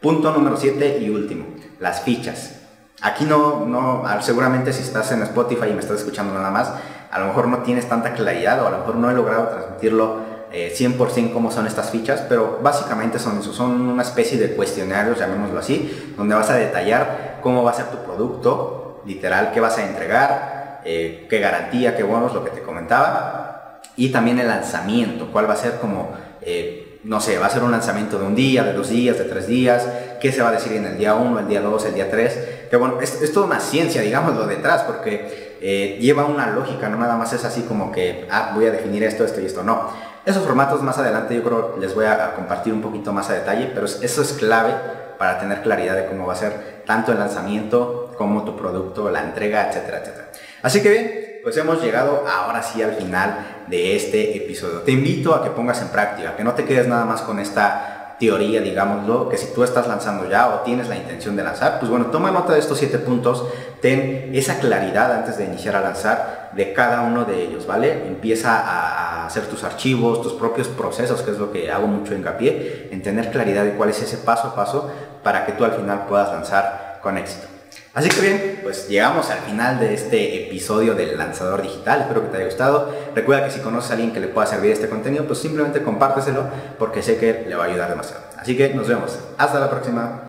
Punto 0.00 0.32
número 0.32 0.56
7 0.56 0.98
y 1.00 1.10
último, 1.10 1.46
las 1.80 2.02
fichas. 2.02 2.60
Aquí 3.02 3.24
no, 3.24 3.66
no, 3.66 4.04
seguramente 4.22 4.72
si 4.72 4.82
estás 4.82 5.12
en 5.12 5.22
Spotify 5.22 5.68
y 5.70 5.74
me 5.74 5.80
estás 5.80 5.98
escuchando 5.98 6.34
nada 6.34 6.50
más, 6.50 6.72
a 7.10 7.18
lo 7.18 7.26
mejor 7.26 7.48
no 7.48 7.58
tienes 7.58 7.88
tanta 7.88 8.12
claridad 8.14 8.62
o 8.62 8.66
a 8.66 8.70
lo 8.70 8.78
mejor 8.78 8.96
no 8.96 9.10
he 9.10 9.14
logrado 9.14 9.48
transmitirlo 9.48 10.36
100% 10.52 11.16
eh, 11.16 11.30
cómo 11.32 11.50
son 11.50 11.66
estas 11.66 11.90
fichas, 11.90 12.22
pero 12.28 12.60
básicamente 12.62 13.18
son 13.18 13.38
eso, 13.38 13.52
son 13.52 13.80
una 13.80 14.02
especie 14.02 14.38
de 14.38 14.54
cuestionarios, 14.54 15.18
llamémoslo 15.18 15.58
así, 15.58 16.14
donde 16.16 16.34
vas 16.34 16.50
a 16.50 16.54
detallar 16.54 17.38
cómo 17.42 17.62
va 17.62 17.72
a 17.72 17.74
ser 17.74 17.86
tu 17.86 17.98
producto, 17.98 19.02
literal, 19.04 19.52
qué 19.52 19.60
vas 19.60 19.78
a 19.78 19.86
entregar, 19.86 20.55
eh, 20.86 21.26
qué 21.28 21.40
garantía, 21.40 21.96
qué 21.96 22.02
bonos, 22.02 22.32
lo 22.32 22.44
que 22.44 22.50
te 22.50 22.62
comentaba, 22.62 23.80
y 23.96 24.10
también 24.10 24.38
el 24.38 24.48
lanzamiento, 24.48 25.28
cuál 25.32 25.48
va 25.48 25.54
a 25.54 25.56
ser 25.56 25.78
como, 25.78 26.12
eh, 26.42 27.00
no 27.04 27.20
sé, 27.20 27.38
va 27.38 27.46
a 27.46 27.50
ser 27.50 27.62
un 27.62 27.70
lanzamiento 27.70 28.18
de 28.18 28.26
un 28.26 28.34
día, 28.34 28.62
de 28.62 28.72
dos 28.72 28.88
días, 28.88 29.18
de 29.18 29.24
tres 29.24 29.46
días, 29.46 29.88
qué 30.20 30.32
se 30.32 30.42
va 30.42 30.48
a 30.48 30.52
decir 30.52 30.72
en 30.72 30.84
el 30.84 30.96
día 30.96 31.14
1, 31.14 31.40
el 31.40 31.48
día 31.48 31.60
2, 31.60 31.86
el 31.86 31.94
día 31.94 32.10
3, 32.10 32.68
que 32.70 32.76
bueno, 32.76 33.00
es, 33.00 33.20
es 33.20 33.32
toda 33.32 33.46
una 33.46 33.60
ciencia, 33.60 34.00
digámoslo, 34.00 34.46
detrás, 34.46 34.82
porque 34.82 35.98
lleva 36.00 36.24
una 36.26 36.50
lógica, 36.50 36.88
no 36.88 36.96
nada 36.98 37.16
más 37.16 37.32
es 37.32 37.44
así 37.44 37.62
como 37.62 37.90
que, 37.90 38.26
ah, 38.30 38.52
voy 38.54 38.66
a 38.66 38.70
definir 38.70 39.02
esto, 39.02 39.24
esto 39.24 39.40
y 39.40 39.46
esto, 39.46 39.62
no. 39.62 39.90
Esos 40.26 40.44
formatos 40.44 40.82
más 40.82 40.98
adelante 40.98 41.36
yo 41.36 41.44
creo 41.44 41.76
les 41.78 41.94
voy 41.94 42.04
a, 42.04 42.34
compartir 42.34 42.72
un 42.72 42.82
poquito 42.82 43.12
más 43.12 43.30
a 43.30 43.34
detalle, 43.34 43.70
pero 43.72 43.86
eso 43.86 44.22
es 44.22 44.32
clave 44.32 44.74
para 45.18 45.38
tener 45.38 45.62
claridad 45.62 45.94
de 45.94 46.06
cómo 46.06 46.26
va 46.26 46.32
a 46.32 46.36
ser 46.36 46.82
tanto 46.84 47.12
el 47.12 47.18
lanzamiento 47.20 48.12
como 48.18 48.44
tu 48.44 48.56
producto, 48.56 49.08
la 49.08 49.22
entrega, 49.22 49.68
etcétera, 49.68 49.98
etcétera. 49.98 50.26
Así 50.66 50.82
que 50.82 50.90
bien, 50.90 51.40
pues 51.44 51.56
hemos 51.58 51.80
llegado 51.80 52.24
ahora 52.28 52.60
sí 52.60 52.82
al 52.82 52.94
final 52.94 53.64
de 53.68 53.94
este 53.94 54.36
episodio. 54.36 54.80
Te 54.80 54.90
invito 54.90 55.32
a 55.32 55.44
que 55.44 55.50
pongas 55.50 55.80
en 55.80 55.90
práctica, 55.90 56.34
que 56.34 56.42
no 56.42 56.54
te 56.54 56.64
quedes 56.64 56.88
nada 56.88 57.04
más 57.04 57.22
con 57.22 57.38
esta 57.38 58.16
teoría, 58.18 58.60
digámoslo, 58.60 59.28
que 59.28 59.36
si 59.36 59.54
tú 59.54 59.62
estás 59.62 59.86
lanzando 59.86 60.28
ya 60.28 60.48
o 60.48 60.62
tienes 60.62 60.88
la 60.88 60.96
intención 60.96 61.36
de 61.36 61.44
lanzar, 61.44 61.78
pues 61.78 61.88
bueno, 61.88 62.06
toma 62.06 62.32
nota 62.32 62.52
de 62.52 62.58
estos 62.58 62.78
siete 62.78 62.98
puntos, 62.98 63.46
ten 63.80 64.32
esa 64.34 64.58
claridad 64.58 65.12
antes 65.12 65.38
de 65.38 65.44
iniciar 65.44 65.76
a 65.76 65.82
lanzar 65.82 66.50
de 66.52 66.72
cada 66.72 67.02
uno 67.02 67.24
de 67.24 67.44
ellos, 67.44 67.64
¿vale? 67.64 68.04
Empieza 68.08 68.58
a, 68.58 69.26
hacer 69.26 69.46
tus 69.46 69.62
archivos, 69.62 70.20
tus 70.20 70.32
propios 70.32 70.66
procesos, 70.66 71.22
que 71.22 71.30
es 71.30 71.38
lo 71.38 71.52
que 71.52 71.70
hago 71.70 71.86
mucho 71.86 72.12
hincapié, 72.12 72.88
en 72.90 73.04
tener 73.04 73.30
claridad 73.30 73.62
de 73.62 73.74
cuál 73.74 73.90
es 73.90 74.02
ese 74.02 74.16
paso 74.16 74.48
a 74.48 74.56
paso 74.56 74.90
para 75.22 75.46
que 75.46 75.52
tú 75.52 75.64
al 75.64 75.74
final 75.74 76.06
puedas 76.08 76.32
lanzar 76.32 76.98
con 77.00 77.18
éxito. 77.18 77.55
Así 77.96 78.10
que 78.10 78.20
bien, 78.20 78.60
pues 78.62 78.88
llegamos 78.88 79.30
al 79.30 79.38
final 79.38 79.80
de 79.80 79.94
este 79.94 80.44
episodio 80.44 80.94
del 80.94 81.16
lanzador 81.16 81.62
digital. 81.62 82.02
Espero 82.02 82.20
que 82.20 82.28
te 82.28 82.36
haya 82.36 82.44
gustado. 82.44 82.94
Recuerda 83.14 83.46
que 83.46 83.52
si 83.52 83.60
conoces 83.60 83.90
a 83.90 83.94
alguien 83.94 84.12
que 84.12 84.20
le 84.20 84.28
pueda 84.28 84.46
servir 84.46 84.72
este 84.72 84.90
contenido, 84.90 85.26
pues 85.26 85.38
simplemente 85.38 85.82
compárteselo 85.82 86.44
porque 86.78 87.02
sé 87.02 87.16
que 87.16 87.46
le 87.48 87.54
va 87.54 87.64
a 87.64 87.68
ayudar 87.68 87.88
demasiado. 87.88 88.22
Así 88.36 88.54
que 88.54 88.74
nos 88.74 88.86
vemos. 88.86 89.18
Hasta 89.38 89.58
la 89.58 89.70
próxima. 89.70 90.24